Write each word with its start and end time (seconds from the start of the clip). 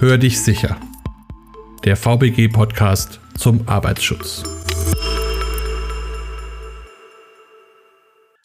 Hör 0.00 0.16
dich 0.16 0.40
sicher. 0.40 0.78
Der 1.84 1.94
VBG-Podcast 1.94 3.20
zum 3.36 3.68
Arbeitsschutz. 3.68 4.42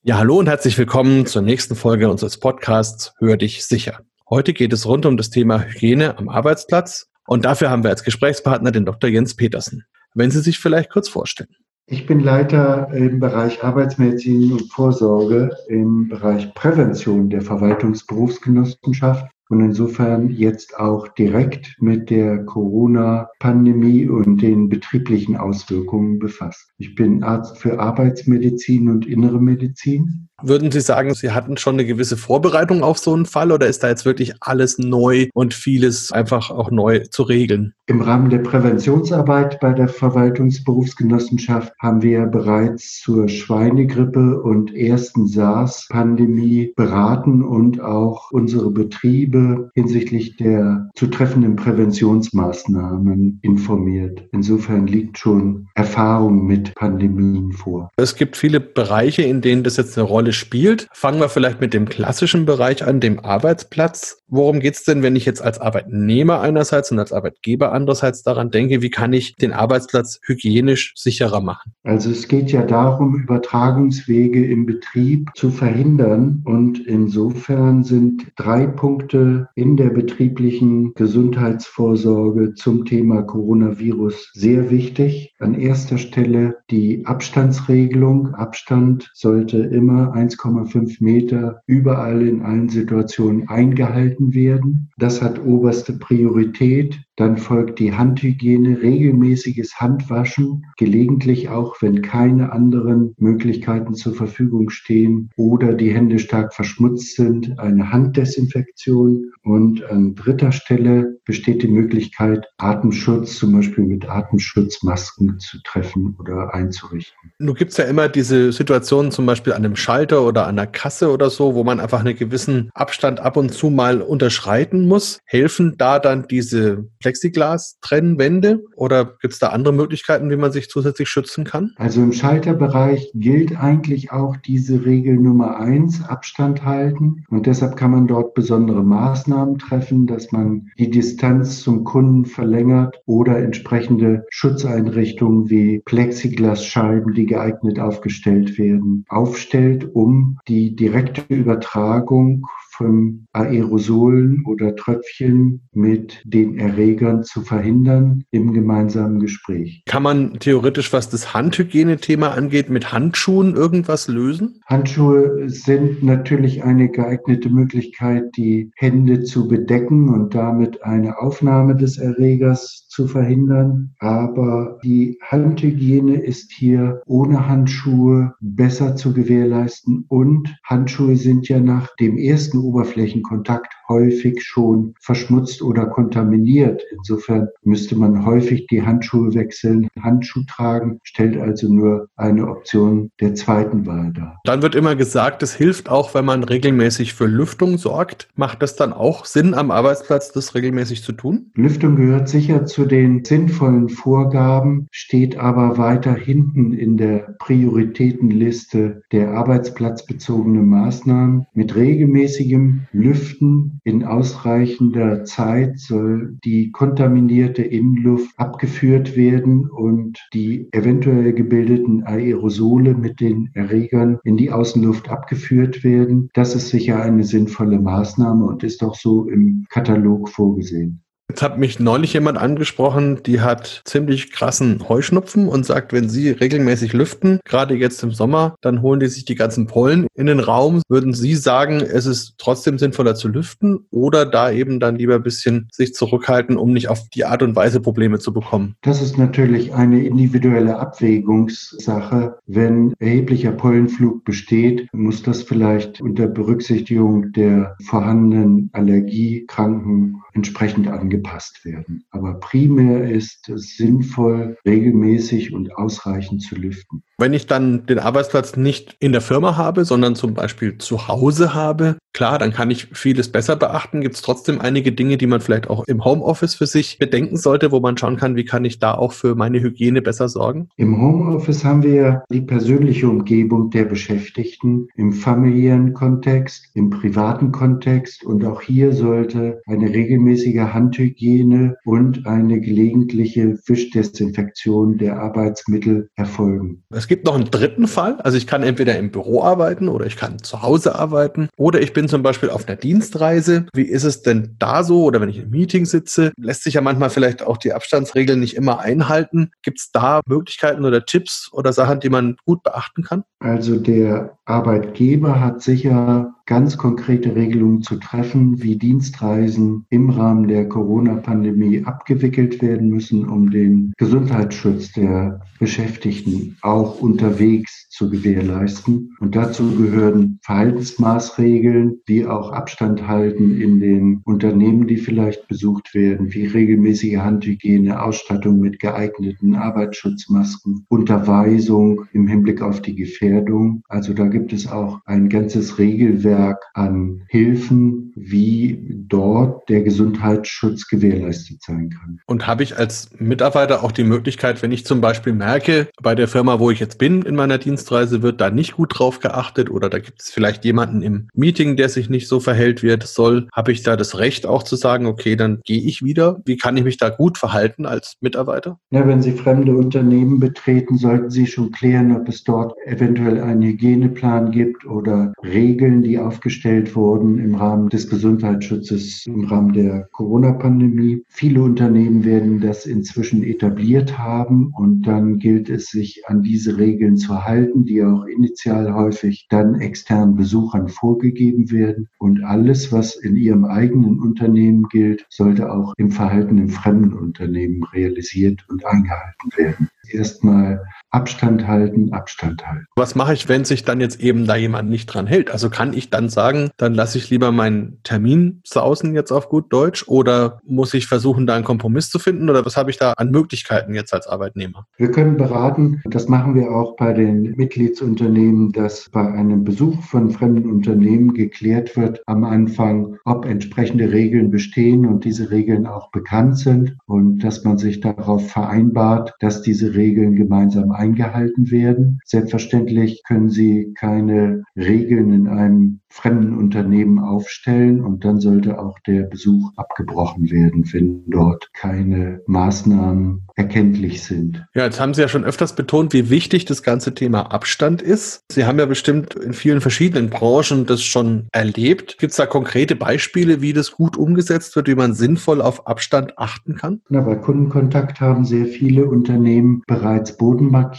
Ja, 0.03 0.17
hallo 0.17 0.37
und 0.37 0.49
herzlich 0.49 0.77
willkommen 0.77 1.25
zur 1.25 1.43
nächsten 1.43 1.75
Folge 1.77 2.09
unseres 2.09 2.41
Podcasts 2.41 3.13
Hör 3.19 3.37
dich 3.37 3.65
sicher. 3.65 4.01
Heute 4.29 4.51
geht 4.51 4.73
es 4.73 4.85
rund 4.85 5.05
um 5.05 5.15
das 5.15 5.29
Thema 5.29 5.63
Hygiene 5.63 6.17
am 6.17 6.27
Arbeitsplatz 6.27 7.07
und 7.25 7.45
dafür 7.45 7.69
haben 7.69 7.83
wir 7.83 7.89
als 7.89 8.03
Gesprächspartner 8.03 8.71
den 8.71 8.83
Dr. 8.83 9.09
Jens 9.09 9.37
Petersen. 9.37 9.85
Wenn 10.13 10.31
Sie 10.31 10.41
sich 10.41 10.59
vielleicht 10.59 10.91
kurz 10.91 11.07
vorstellen. 11.07 11.55
Ich 11.85 12.05
bin 12.05 12.19
Leiter 12.19 12.89
im 12.93 13.21
Bereich 13.21 13.63
Arbeitsmedizin 13.63 14.51
und 14.51 14.73
Vorsorge 14.73 15.55
im 15.69 16.09
Bereich 16.09 16.53
Prävention 16.53 17.29
der 17.29 17.43
Verwaltungsberufsgenossenschaft 17.43 19.27
und 19.49 19.61
insofern 19.61 20.29
jetzt 20.29 20.77
auch 20.77 21.07
direkt 21.07 21.75
mit 21.79 22.09
der 22.09 22.43
Corona-Pandemie 22.45 24.07
und 24.07 24.41
den 24.41 24.69
betrieblichen 24.69 25.37
Auswirkungen 25.37 26.19
befasst. 26.19 26.73
Ich 26.77 26.95
bin 26.95 27.23
Arzt 27.23 27.57
für 27.57 27.79
Arbeitsmedizin 27.79 28.89
und 28.89 29.05
Innere 29.05 29.41
Medizin 29.41 30.25
würden 30.41 30.71
Sie 30.71 30.81
sagen, 30.81 31.13
Sie 31.13 31.31
hatten 31.31 31.57
schon 31.57 31.75
eine 31.75 31.85
gewisse 31.85 32.17
Vorbereitung 32.17 32.83
auf 32.83 32.97
so 32.97 33.13
einen 33.13 33.25
Fall 33.25 33.51
oder 33.51 33.67
ist 33.67 33.83
da 33.83 33.89
jetzt 33.89 34.05
wirklich 34.05 34.33
alles 34.41 34.77
neu 34.77 35.27
und 35.33 35.53
vieles 35.53 36.11
einfach 36.11 36.51
auch 36.51 36.71
neu 36.71 36.99
zu 37.09 37.23
regeln? 37.23 37.73
Im 37.87 38.01
Rahmen 38.01 38.29
der 38.29 38.39
Präventionsarbeit 38.39 39.59
bei 39.59 39.71
der 39.71 39.87
Verwaltungsberufsgenossenschaft 39.87 41.73
haben 41.79 42.01
wir 42.01 42.25
bereits 42.25 42.99
zur 42.99 43.29
Schweinegrippe 43.29 44.41
und 44.41 44.75
ersten 44.75 45.27
SARS-Pandemie 45.27 46.73
beraten 46.75 47.43
und 47.43 47.79
auch 47.79 48.31
unsere 48.31 48.71
Betriebe 48.71 49.69
hinsichtlich 49.73 50.35
der 50.37 50.89
zu 50.95 51.07
treffenden 51.07 51.55
Präventionsmaßnahmen 51.55 53.39
informiert. 53.41 54.27
Insofern 54.31 54.87
liegt 54.87 55.17
schon 55.17 55.67
Erfahrung 55.75 56.45
mit 56.45 56.64
Pandemien 56.75 57.51
vor. 57.53 57.89
Es 57.95 58.15
gibt 58.15 58.37
viele 58.37 58.59
Bereiche, 58.59 59.21
in 59.21 59.41
denen 59.41 59.63
das 59.63 59.77
jetzt 59.77 59.97
eine 59.97 60.07
Rolle 60.07 60.15
Rolle 60.15 60.33
spielt. 60.33 60.87
Fangen 60.93 61.19
wir 61.19 61.29
vielleicht 61.29 61.61
mit 61.61 61.73
dem 61.73 61.87
klassischen 61.87 62.45
Bereich 62.45 62.83
an, 62.83 62.99
dem 62.99 63.19
Arbeitsplatz. 63.19 64.23
Worum 64.27 64.59
geht 64.59 64.73
es 64.73 64.83
denn, 64.83 65.03
wenn 65.03 65.15
ich 65.15 65.25
jetzt 65.25 65.41
als 65.41 65.59
Arbeitnehmer 65.59 66.41
einerseits 66.41 66.91
und 66.91 66.97
als 66.97 67.13
Arbeitgeber 67.13 67.71
andererseits 67.71 68.23
daran 68.23 68.49
denke, 68.49 68.81
wie 68.81 68.89
kann 68.89 69.13
ich 69.13 69.35
den 69.35 69.53
Arbeitsplatz 69.53 70.19
hygienisch 70.25 70.93
sicherer 70.95 71.41
machen? 71.41 71.73
Also 71.83 72.09
es 72.09 72.27
geht 72.27 72.51
ja 72.51 72.63
darum, 72.63 73.21
Übertragungswege 73.21 74.45
im 74.45 74.65
Betrieb 74.65 75.29
zu 75.35 75.51
verhindern. 75.51 76.41
Und 76.45 76.79
insofern 76.87 77.83
sind 77.83 78.25
drei 78.35 78.65
Punkte 78.65 79.49
in 79.53 79.77
der 79.77 79.89
betrieblichen 79.89 80.93
Gesundheitsvorsorge 80.95 82.55
zum 82.55 82.85
Thema 82.85 83.21
Coronavirus 83.21 84.31
sehr 84.33 84.71
wichtig. 84.71 85.35
An 85.39 85.53
erster 85.53 85.99
Stelle 85.99 86.54
die 86.69 87.05
Abstandsregelung. 87.05 88.33
Abstand 88.35 89.11
sollte 89.13 89.57
immer 89.57 90.13
1,5 90.15 91.03
Meter 91.03 91.61
überall 91.67 92.27
in 92.27 92.41
allen 92.41 92.69
Situationen 92.69 93.47
eingehalten 93.47 94.33
werden. 94.33 94.91
Das 94.97 95.21
hat 95.21 95.43
oberste 95.43 95.93
Priorität. 95.93 96.99
Dann 97.17 97.37
folgt 97.37 97.79
die 97.79 97.93
Handhygiene, 97.93 98.81
regelmäßiges 98.81 99.79
Handwaschen, 99.79 100.65
gelegentlich 100.77 101.47
auch, 101.47 101.81
wenn 101.81 102.01
keine 102.01 102.51
anderen 102.51 103.15
Möglichkeiten 103.17 103.93
zur 103.95 104.13
Verfügung 104.13 104.69
stehen 104.69 105.29
oder 105.37 105.73
die 105.73 105.93
Hände 105.93 106.19
stark 106.19 106.53
verschmutzt 106.53 107.15
sind, 107.15 107.57
eine 107.57 107.91
Handdesinfektion. 107.91 109.31
Und 109.43 109.83
an 109.85 110.15
dritter 110.15 110.51
Stelle 110.51 111.19
besteht 111.25 111.63
die 111.63 111.67
Möglichkeit, 111.67 112.47
Atemschutz 112.57 113.37
zum 113.37 113.53
Beispiel 113.53 113.85
mit 113.85 114.09
Atemschutzmasken 114.09 115.39
zu 115.39 115.57
treffen 115.63 116.15
oder 116.19 116.53
einzurichten. 116.53 117.31
Nun 117.39 117.55
gibt 117.55 117.71
es 117.71 117.77
ja 117.77 117.85
immer 117.85 118.09
diese 118.09 118.51
Situationen 118.51 119.11
zum 119.11 119.25
Beispiel 119.25 119.53
an 119.53 119.63
einem 119.63 119.75
Schalter 119.75 120.25
oder 120.25 120.47
an 120.47 120.55
der 120.55 120.67
Kasse 120.67 121.11
oder 121.11 121.29
so, 121.29 121.55
wo 121.55 121.63
man 121.63 121.79
einfach 121.79 122.01
einen 122.01 122.15
gewissen 122.15 122.69
Abstand 122.73 123.19
ab 123.19 123.37
und 123.37 123.53
zu 123.53 123.69
mal 123.69 124.01
unterschreiten 124.01 124.87
muss. 124.87 125.19
Helfen 125.25 125.75
da 125.77 125.99
dann 125.99 126.27
diese 126.27 126.89
Plexiglas-Trennwände 127.05 128.63
oder 128.75 129.05
gibt 129.21 129.33
es 129.35 129.39
da 129.39 129.49
andere 129.49 129.75
Möglichkeiten, 129.75 130.31
wie 130.31 130.37
man 130.37 130.51
sich 130.51 130.69
zusätzlich 130.69 131.07
schützen 131.07 131.43
kann? 131.43 131.71
Also 131.75 132.01
im 132.01 132.11
Schalterbereich 132.11 133.11
gilt 133.13 133.55
eigentlich 133.61 134.11
auch 134.11 134.35
diese 134.37 134.85
Regel 134.85 135.17
Nummer 135.17 135.59
eins, 135.59 136.03
Abstand 136.03 136.65
halten. 136.65 137.23
Und 137.29 137.45
deshalb 137.45 137.75
kann 137.77 137.91
man 137.91 138.07
dort 138.07 138.33
besondere 138.33 138.83
Maßnahmen 138.83 139.59
treffen, 139.59 140.07
dass 140.07 140.31
man 140.31 140.71
die 140.79 140.89
Distanz 140.89 141.61
zum 141.61 141.83
Kunden 141.83 142.25
verlängert 142.25 142.99
oder 143.05 143.37
entsprechende 143.37 144.25
Schutzeinrichtungen 144.31 145.47
wie 145.51 145.83
Plexiglasscheiben, 145.85 147.13
die 147.13 147.27
geeignet 147.27 147.79
aufgestellt 147.79 148.57
werden, 148.57 149.05
aufstellt, 149.09 149.93
um 149.93 150.39
die 150.47 150.75
direkte 150.75 151.21
Übertragung 151.31 152.47
von 152.77 153.27
Aerosolen 153.33 154.43
oder 154.45 154.75
Tröpfchen 154.75 155.61
mit 155.73 156.21
den 156.25 156.57
Erregern 156.59 157.23
zu 157.23 157.41
verhindern 157.41 158.23
im 158.31 158.53
gemeinsamen 158.53 159.19
Gespräch. 159.19 159.83
Kann 159.85 160.03
man 160.03 160.39
theoretisch, 160.39 160.93
was 160.93 161.09
das 161.09 161.33
Handhygiene-Thema 161.33 162.31
angeht, 162.31 162.69
mit 162.69 162.91
Handschuhen 162.91 163.55
irgendwas 163.55 164.07
lösen? 164.07 164.61
Handschuhe 164.65 165.49
sind 165.49 166.03
natürlich 166.03 166.63
eine 166.63 166.89
geeignete 166.89 167.49
Möglichkeit, 167.49 168.23
die 168.37 168.71
Hände 168.75 169.23
zu 169.23 169.47
bedecken 169.47 170.09
und 170.09 170.33
damit 170.35 170.83
eine 170.83 171.19
Aufnahme 171.19 171.75
des 171.75 171.97
Erregers 171.97 172.84
zu 172.95 173.07
verhindern. 173.07 173.93
Aber 173.99 174.79
die 174.83 175.19
Handhygiene 175.21 176.15
ist 176.15 176.53
hier 176.53 177.01
ohne 177.05 177.47
Handschuhe 177.47 178.33
besser 178.39 178.95
zu 178.95 179.13
gewährleisten 179.13 180.05
und 180.07 180.55
Handschuhe 180.63 181.17
sind 181.17 181.47
ja 181.49 181.59
nach 181.59 181.93
dem 181.97 182.17
ersten 182.17 182.57
Oberflächenkontakt 182.59 183.73
häufig 183.87 184.43
schon 184.43 184.95
verschmutzt 184.99 185.61
oder 185.61 185.85
kontaminiert. 185.85 186.81
Insofern 186.91 187.47
müsste 187.63 187.95
man 187.95 188.25
häufig 188.25 188.67
die 188.67 188.83
Handschuhe 188.83 189.33
wechseln. 189.33 189.87
Handschuh 190.01 190.43
tragen 190.47 190.99
stellt 191.03 191.37
also 191.37 191.71
nur 191.71 192.09
eine 192.15 192.47
Option 192.47 193.11
der 193.19 193.35
zweiten 193.35 193.85
Wahl 193.85 194.13
dar. 194.13 194.39
Dann 194.43 194.61
wird 194.61 194.75
immer 194.75 194.95
gesagt, 194.95 195.43
es 195.43 195.53
hilft 195.53 195.89
auch, 195.89 196.13
wenn 196.13 196.25
man 196.25 196.43
regelmäßig 196.43 197.13
für 197.13 197.25
Lüftung 197.25 197.77
sorgt. 197.77 198.27
Macht 198.35 198.61
das 198.61 198.75
dann 198.75 198.93
auch 198.93 199.25
Sinn, 199.25 199.53
am 199.53 199.71
Arbeitsplatz 199.71 200.31
das 200.31 200.55
regelmäßig 200.55 201.03
zu 201.03 201.11
tun? 201.11 201.51
Lüftung 201.55 201.95
gehört 201.95 202.29
sicher 202.29 202.65
zu 202.65 202.85
den 202.85 203.23
sinnvollen 203.23 203.89
Vorgaben, 203.89 204.87
steht 204.91 205.37
aber 205.37 205.77
weiter 205.77 206.13
hinten 206.13 206.73
in 206.73 206.97
der 206.97 207.35
Prioritätenliste 207.39 209.01
der 209.11 209.31
arbeitsplatzbezogenen 209.31 210.67
Maßnahmen. 210.67 211.45
Mit 211.53 211.75
regelmäßigem 211.75 212.87
Lüften 212.91 213.74
in 213.85 214.03
ausreichender 214.03 215.25
Zeit 215.25 215.77
soll 215.79 216.37
die 216.43 216.71
kontaminierte 216.71 217.61
Innenluft 217.61 218.31
abgeführt 218.37 219.15
werden 219.15 219.69
und 219.69 220.27
die 220.33 220.67
eventuell 220.71 221.33
gebildeten 221.33 222.03
Aerosole 222.03 222.95
mit 222.95 223.19
den 223.19 223.51
Erregern 223.53 224.17
in 224.23 224.37
die 224.37 224.51
Außenluft 224.51 225.09
abgeführt 225.09 225.83
werden. 225.83 226.29
Das 226.33 226.55
ist 226.55 226.69
sicher 226.69 227.01
eine 227.01 227.23
sinnvolle 227.23 227.79
Maßnahme 227.79 228.43
und 228.45 228.63
ist 228.63 228.83
auch 228.83 228.95
so 228.95 229.29
im 229.29 229.67
Katalog 229.69 230.29
vorgesehen. 230.29 231.04
Jetzt 231.35 231.43
hat 231.43 231.57
mich 231.57 231.81
neulich 231.81 232.13
jemand 232.13 232.37
angesprochen, 232.37 233.21
die 233.25 233.41
hat 233.41 233.81
ziemlich 233.83 234.31
krassen 234.31 234.87
Heuschnupfen 234.87 235.49
und 235.49 235.65
sagt, 235.65 235.91
wenn 235.91 236.07
sie 236.07 236.29
regelmäßig 236.29 236.93
lüften, 236.93 237.41
gerade 237.43 237.75
jetzt 237.75 238.01
im 238.03 238.11
Sommer, 238.11 238.55
dann 238.61 238.81
holen 238.81 239.01
die 239.01 239.07
sich 239.07 239.25
die 239.25 239.35
ganzen 239.35 239.67
Pollen 239.67 240.07
in 240.15 240.27
den 240.27 240.39
Raum. 240.39 240.81
Würden 240.87 241.13
Sie 241.13 241.35
sagen, 241.35 241.81
es 241.81 242.05
ist 242.05 242.35
trotzdem 242.37 242.77
sinnvoller 242.77 243.15
zu 243.15 243.27
lüften 243.27 243.85
oder 243.91 244.25
da 244.25 244.49
eben 244.49 244.79
dann 244.79 244.95
lieber 244.95 245.15
ein 245.15 245.23
bisschen 245.23 245.67
sich 245.73 245.93
zurückhalten, 245.93 246.55
um 246.55 246.71
nicht 246.71 246.87
auf 246.87 247.09
die 247.09 247.25
Art 247.25 247.43
und 247.43 247.53
Weise 247.53 247.81
Probleme 247.81 248.17
zu 248.17 248.31
bekommen? 248.31 248.77
Das 248.83 249.01
ist 249.01 249.17
natürlich 249.17 249.73
eine 249.73 250.05
individuelle 250.05 250.79
Abwägungssache. 250.79 252.37
Wenn 252.45 252.93
erheblicher 252.99 253.51
Pollenflug 253.51 254.23
besteht, 254.23 254.87
muss 254.93 255.21
das 255.21 255.43
vielleicht 255.43 255.99
unter 255.99 256.27
Berücksichtigung 256.27 257.33
der 257.33 257.75
vorhandenen 257.83 258.69
Allergiekranken 258.71 260.21
entsprechend 260.31 260.87
angepasst 260.87 261.24
werden. 261.65 262.05
Aber 262.11 262.39
primär 262.39 263.09
ist 263.09 263.49
es 263.49 263.77
sinnvoll, 263.77 264.57
regelmäßig 264.65 265.53
und 265.53 265.75
ausreichend 265.77 266.41
zu 266.41 266.55
lüften. 266.55 267.03
Wenn 267.17 267.33
ich 267.33 267.47
dann 267.47 267.85
den 267.85 267.99
Arbeitsplatz 267.99 268.57
nicht 268.57 268.97
in 268.99 269.13
der 269.13 269.21
Firma 269.21 269.55
habe, 269.55 269.85
sondern 269.85 270.15
zum 270.15 270.33
Beispiel 270.33 270.77
zu 270.77 271.07
Hause 271.07 271.53
habe, 271.53 271.97
klar, 272.13 272.39
dann 272.39 272.51
kann 272.51 272.71
ich 272.71 272.87
vieles 272.93 273.31
besser 273.31 273.55
beachten. 273.55 274.01
Gibt 274.01 274.15
es 274.15 274.21
trotzdem 274.21 274.59
einige 274.59 274.91
Dinge, 274.91 275.17
die 275.17 275.27
man 275.27 275.39
vielleicht 275.39 275.69
auch 275.69 275.85
im 275.87 276.03
Homeoffice 276.03 276.55
für 276.55 276.65
sich 276.65 276.97
bedenken 276.97 277.37
sollte, 277.37 277.71
wo 277.71 277.79
man 277.79 277.97
schauen 277.97 278.17
kann, 278.17 278.35
wie 278.35 278.45
kann 278.45 278.65
ich 278.65 278.79
da 278.79 278.93
auch 278.93 279.13
für 279.13 279.35
meine 279.35 279.61
Hygiene 279.61 280.01
besser 280.01 280.27
sorgen? 280.27 280.69
Im 280.75 281.01
Homeoffice 281.01 281.63
haben 281.63 281.83
wir 281.83 282.23
die 282.31 282.41
persönliche 282.41 283.07
Umgebung 283.07 283.69
der 283.69 283.85
Beschäftigten 283.85 284.87
im 284.95 285.11
familiären 285.11 285.93
Kontext, 285.93 286.69
im 286.73 286.89
privaten 286.89 287.51
Kontext 287.51 288.25
und 288.25 288.43
auch 288.45 288.61
hier 288.61 288.91
sollte 288.91 289.61
eine 289.67 289.89
regelmäßige 289.89 290.73
Handhygiene 290.73 291.75
und 291.85 292.25
eine 292.25 292.59
gelegentliche 292.59 293.57
Fischdesinfektion 293.57 294.97
der 294.97 295.19
Arbeitsmittel 295.19 296.09
erfolgen. 296.15 296.83
Es 296.89 297.04
gibt 297.07 297.25
noch 297.25 297.35
einen 297.35 297.51
dritten 297.51 297.87
Fall. 297.87 298.17
Also 298.19 298.37
ich 298.37 298.47
kann 298.47 298.63
entweder 298.63 298.97
im 298.97 299.11
Büro 299.11 299.43
arbeiten 299.43 299.87
oder 299.87 300.05
ich 300.05 300.17
kann 300.17 300.39
zu 300.39 300.61
Hause 300.61 300.95
arbeiten 300.95 301.49
oder 301.57 301.81
ich 301.81 301.93
bin 301.93 302.07
zum 302.07 302.23
Beispiel 302.23 302.49
auf 302.49 302.67
einer 302.67 302.77
Dienstreise. 302.77 303.65
Wie 303.73 303.83
ist 303.83 304.03
es 304.03 304.21
denn 304.21 304.55
da 304.59 304.83
so? 304.83 305.03
Oder 305.03 305.21
wenn 305.21 305.29
ich 305.29 305.39
im 305.39 305.49
Meeting 305.49 305.85
sitze, 305.85 306.31
lässt 306.37 306.63
sich 306.63 306.75
ja 306.75 306.81
manchmal 306.81 307.09
vielleicht 307.09 307.43
auch 307.43 307.57
die 307.57 307.73
Abstandsregeln 307.73 308.39
nicht 308.39 308.55
immer 308.55 308.79
einhalten. 308.79 309.51
Gibt 309.61 309.79
es 309.79 309.91
da 309.91 310.21
Möglichkeiten 310.27 310.85
oder 310.85 311.05
Tipps 311.05 311.49
oder 311.51 311.73
Sachen, 311.73 311.99
die 311.99 312.09
man 312.09 312.37
gut 312.45 312.63
beachten 312.63 313.03
kann? 313.03 313.23
Also 313.39 313.77
der 313.77 314.34
Arbeitgeber 314.45 315.41
hat 315.41 315.63
sicher 315.63 316.35
ganz 316.45 316.77
konkrete 316.77 317.35
Regelungen 317.35 317.81
zu 317.81 317.97
treffen, 317.97 318.61
wie 318.61 318.77
Dienstreisen 318.77 319.85
im 319.89 320.11
Rahmen 320.11 320.47
der 320.47 320.69
Corona-Pandemie 320.69 321.83
abgewickelt 321.83 322.61
werden 322.61 322.89
müssen, 322.89 323.27
um 323.27 323.49
den 323.49 323.93
Gesundheitsschutz 323.97 324.91
der 324.91 325.41
Beschäftigten 325.59 326.57
auch 326.61 327.01
unterwegs 327.01 327.84
zu 327.95 328.09
gewährleisten. 328.09 329.15
Und 329.19 329.35
dazu 329.35 329.75
gehören 329.75 330.39
Verhaltensmaßregeln, 330.43 332.01
wie 332.05 332.25
auch 332.25 332.51
Abstand 332.51 333.07
halten 333.07 333.59
in 333.59 333.79
den 333.79 334.21
Unternehmen, 334.25 334.87
die 334.87 334.97
vielleicht 334.97 335.47
besucht 335.47 335.93
werden, 335.93 336.33
wie 336.33 336.45
regelmäßige 336.45 337.17
Handhygiene, 337.17 338.01
Ausstattung 338.01 338.59
mit 338.59 338.79
geeigneten 338.79 339.55
Arbeitsschutzmasken, 339.55 340.85
Unterweisung 340.89 342.05
im 342.11 342.27
Hinblick 342.27 342.61
auf 342.61 342.81
die 342.81 342.95
Gefährdung. 342.95 343.81
Also 343.87 344.13
da 344.13 344.27
gibt 344.27 344.51
es 344.51 344.67
auch 344.67 344.99
ein 345.05 345.29
ganzes 345.29 345.79
Regelwerk 345.79 346.63
an 346.73 347.21
Hilfen, 347.29 348.11
wie 348.15 349.05
dort 349.07 349.69
der 349.69 349.83
Gesundheitsschutz 349.83 350.87
gewährleistet 350.87 351.61
sein 351.61 351.89
kann. 351.89 352.19
Und 352.25 352.47
habe 352.47 352.63
ich 352.63 352.77
als 352.77 353.09
Mitarbeiter 353.19 353.83
auch 353.83 353.91
die 353.91 354.03
Möglichkeit, 354.03 354.61
wenn 354.61 354.71
ich 354.71 354.85
zum 354.85 355.01
Beispiel 355.01 355.33
merke, 355.33 355.87
bei 356.01 356.15
der 356.15 356.27
Firma, 356.27 356.59
wo 356.59 356.71
ich 356.71 356.79
jetzt 356.79 356.97
bin 356.97 357.21
in 357.21 357.35
meiner 357.35 357.59
Dienstreise, 357.85 358.23
wird 358.23 358.41
da 358.41 358.49
nicht 358.49 358.77
gut 358.77 358.97
drauf 358.97 359.19
geachtet 359.19 359.69
oder 359.69 359.89
da 359.89 359.99
gibt 359.99 360.21
es 360.21 360.31
vielleicht 360.31 360.65
jemanden 360.65 361.03
im 361.03 361.27
Meeting, 361.35 361.75
der 361.77 361.89
sich 361.89 362.09
nicht 362.09 362.27
so 362.27 362.39
verhält, 362.39 362.81
wie 362.81 362.89
er 362.89 362.97
das 362.97 363.13
soll, 363.13 363.47
habe 363.53 363.71
ich 363.71 363.83
da 363.83 363.95
das 363.95 364.17
Recht 364.17 364.47
auch 364.47 364.63
zu 364.63 364.75
sagen, 364.75 365.05
okay, 365.05 365.35
dann 365.35 365.59
gehe 365.63 365.81
ich 365.81 366.01
wieder. 366.01 366.41
Wie 366.45 366.57
kann 366.57 366.77
ich 366.77 366.83
mich 366.83 366.97
da 366.97 367.09
gut 367.09 367.37
verhalten 367.37 367.85
als 367.85 368.15
Mitarbeiter? 368.21 368.79
Ja, 368.89 369.07
wenn 369.07 369.21
Sie 369.21 369.33
fremde 369.33 369.75
Unternehmen 369.75 370.39
betreten, 370.39 370.97
sollten 370.97 371.29
Sie 371.29 371.45
schon 371.45 371.71
klären, 371.71 372.15
ob 372.15 372.27
es 372.27 372.43
dort 372.43 372.73
eventuell 372.87 373.39
einen 373.39 373.61
Hygieneplan 373.61 374.51
gibt 374.51 374.85
oder 374.85 375.33
Regeln, 375.43 376.01
die 376.01 376.17
aufgestellt 376.17 376.95
wurden 376.95 377.37
im 377.37 377.53
Rahmen 377.53 377.89
des 377.89 378.09
Gesundheitsschutzes 378.09 379.25
im 379.27 379.45
Rahmen 379.45 379.73
der 379.73 380.07
Corona-Pandemie. 380.11 381.23
Viele 381.27 381.61
Unternehmen 381.61 382.25
werden 382.25 382.61
das 382.61 382.87
inzwischen 382.87 383.43
etabliert 383.43 384.17
haben 384.17 384.71
und 384.75 385.03
dann 385.03 385.37
gilt 385.37 385.69
es, 385.69 385.87
sich 385.87 386.23
an 386.25 386.41
diese 386.41 386.77
Regeln 386.77 387.17
zu 387.17 387.45
halten, 387.45 387.74
die 387.83 388.01
auch 388.03 388.23
initial 388.25 388.93
häufig 388.93 389.47
dann 389.49 389.75
externen 389.75 390.35
Besuchern 390.35 390.87
vorgegeben 390.87 391.71
werden. 391.71 392.07
Und 392.17 392.43
alles, 392.43 392.93
was 392.93 393.15
in 393.15 393.35
ihrem 393.35 393.65
eigenen 393.65 394.19
Unternehmen 394.19 394.87
gilt, 394.89 395.25
sollte 395.29 395.71
auch 395.71 395.93
im 395.97 396.11
Verhalten 396.11 396.57
im 396.57 396.69
fremden 396.69 397.13
Unternehmen 397.13 397.83
realisiert 397.91 398.65
und 398.69 398.85
eingehalten 398.85 399.49
werden. 399.57 399.89
Erstmal 400.09 400.85
Abstand 401.15 401.65
halten, 401.65 402.11
Abstand 402.11 402.67
halten. 402.67 402.85
Was 402.97 403.15
mache 403.15 403.33
ich, 403.33 403.47
wenn 403.47 403.63
sich 403.63 403.85
dann 403.85 404.01
jetzt 404.01 404.19
eben 404.19 404.45
da 404.47 404.57
jemand 404.57 404.89
nicht 404.89 405.05
dran 405.05 405.27
hält? 405.27 405.49
Also 405.49 405.69
kann 405.69 405.93
ich 405.93 406.09
dann 406.09 406.27
sagen, 406.27 406.71
dann 406.75 406.93
lasse 406.93 407.17
ich 407.17 407.29
lieber 407.29 407.53
meinen 407.53 407.99
Termin 408.03 408.59
sausen 408.65 409.15
jetzt 409.15 409.31
auf 409.31 409.47
gut 409.47 409.71
Deutsch 409.71 410.03
oder 410.07 410.59
muss 410.65 410.93
ich 410.93 411.07
versuchen, 411.07 411.47
da 411.47 411.55
einen 411.55 411.63
Kompromiss 411.63 412.09
zu 412.09 412.19
finden 412.19 412.49
oder 412.49 412.65
was 412.65 412.75
habe 412.75 412.91
ich 412.91 412.97
da 412.97 413.13
an 413.13 413.31
Möglichkeiten 413.31 413.93
jetzt 413.93 414.13
als 414.13 414.27
Arbeitnehmer? 414.27 414.87
Wir 414.97 415.09
können 415.09 415.37
beraten, 415.37 416.01
das 416.03 416.27
machen 416.27 416.53
wir 416.53 416.71
auch 416.71 416.97
bei 416.97 417.13
den 417.13 417.55
Mitgliedsunternehmen, 417.55 418.73
dass 418.73 419.09
bei 419.09 419.25
einem 419.25 419.63
Besuch 419.63 420.03
von 420.03 420.31
fremden 420.31 420.69
Unternehmen 420.69 421.33
geklärt 421.33 421.95
wird 421.95 422.23
am 422.25 422.43
Anfang, 422.43 423.15
ob 423.23 423.45
entsprechende 423.45 424.11
Regeln 424.11 424.51
bestehen 424.51 425.05
und 425.05 425.23
diese 425.23 425.49
Regeln 425.49 425.87
auch 425.87 426.11
bekannt 426.11 426.57
sind 426.57 426.97
und 427.05 427.39
dass 427.39 427.63
man 427.63 427.77
sich 427.77 428.01
darauf 428.01 428.49
vereinbart, 428.49 429.33
dass 429.39 429.61
diese 429.61 429.95
Regeln 429.95 430.35
gemeinsam 430.35 430.91
eingehalten 431.05 431.71
werden. 431.71 432.19
Selbstverständlich 432.25 433.21
können 433.27 433.49
Sie 433.49 433.93
keine 433.93 434.63
Regeln 434.75 435.31
in 435.31 435.47
einem 435.47 435.99
fremden 436.09 436.57
Unternehmen 436.57 437.19
aufstellen 437.19 438.01
und 438.01 438.23
dann 438.23 438.39
sollte 438.39 438.79
auch 438.79 438.97
der 438.99 439.23
Besuch 439.23 439.71
abgebrochen 439.75 440.49
werden, 440.49 440.85
wenn 440.93 441.29
dort 441.29 441.69
keine 441.73 442.39
Maßnahmen 442.47 443.47
erkenntlich 443.55 444.23
sind. 444.23 444.65
Ja, 444.73 444.85
jetzt 444.85 444.99
haben 444.99 445.13
Sie 445.13 445.21
ja 445.21 445.27
schon 445.27 445.43
öfters 445.43 445.75
betont, 445.75 446.13
wie 446.13 446.29
wichtig 446.29 446.65
das 446.65 446.83
ganze 446.83 447.13
Thema 447.13 447.51
Abstand 447.51 448.01
ist. 448.01 448.43
Sie 448.49 448.65
haben 448.65 448.79
ja 448.79 448.85
bestimmt 448.85 449.35
in 449.35 449.53
vielen 449.53 449.81
verschiedenen 449.81 450.29
Branchen 450.29 450.85
das 450.85 451.03
schon 451.03 451.47
erlebt. 451.51 452.17
Gibt 452.17 452.31
es 452.31 452.37
da 452.37 452.45
konkrete 452.45 452.95
Beispiele, 452.95 453.61
wie 453.61 453.73
das 453.73 453.91
gut 453.91 454.17
umgesetzt 454.17 454.75
wird, 454.75 454.87
wie 454.87 454.95
man 454.95 455.13
sinnvoll 455.13 455.61
auf 455.61 455.85
Abstand 455.85 456.37
achten 456.37 456.75
kann? 456.75 457.01
Na, 457.09 457.21
bei 457.21 457.35
Kundenkontakt 457.35 458.21
haben 458.21 458.45
sehr 458.45 458.67
viele 458.67 459.05
Unternehmen 459.05 459.83
bereits 459.87 460.37
Bodenmarkierungen 460.37 460.94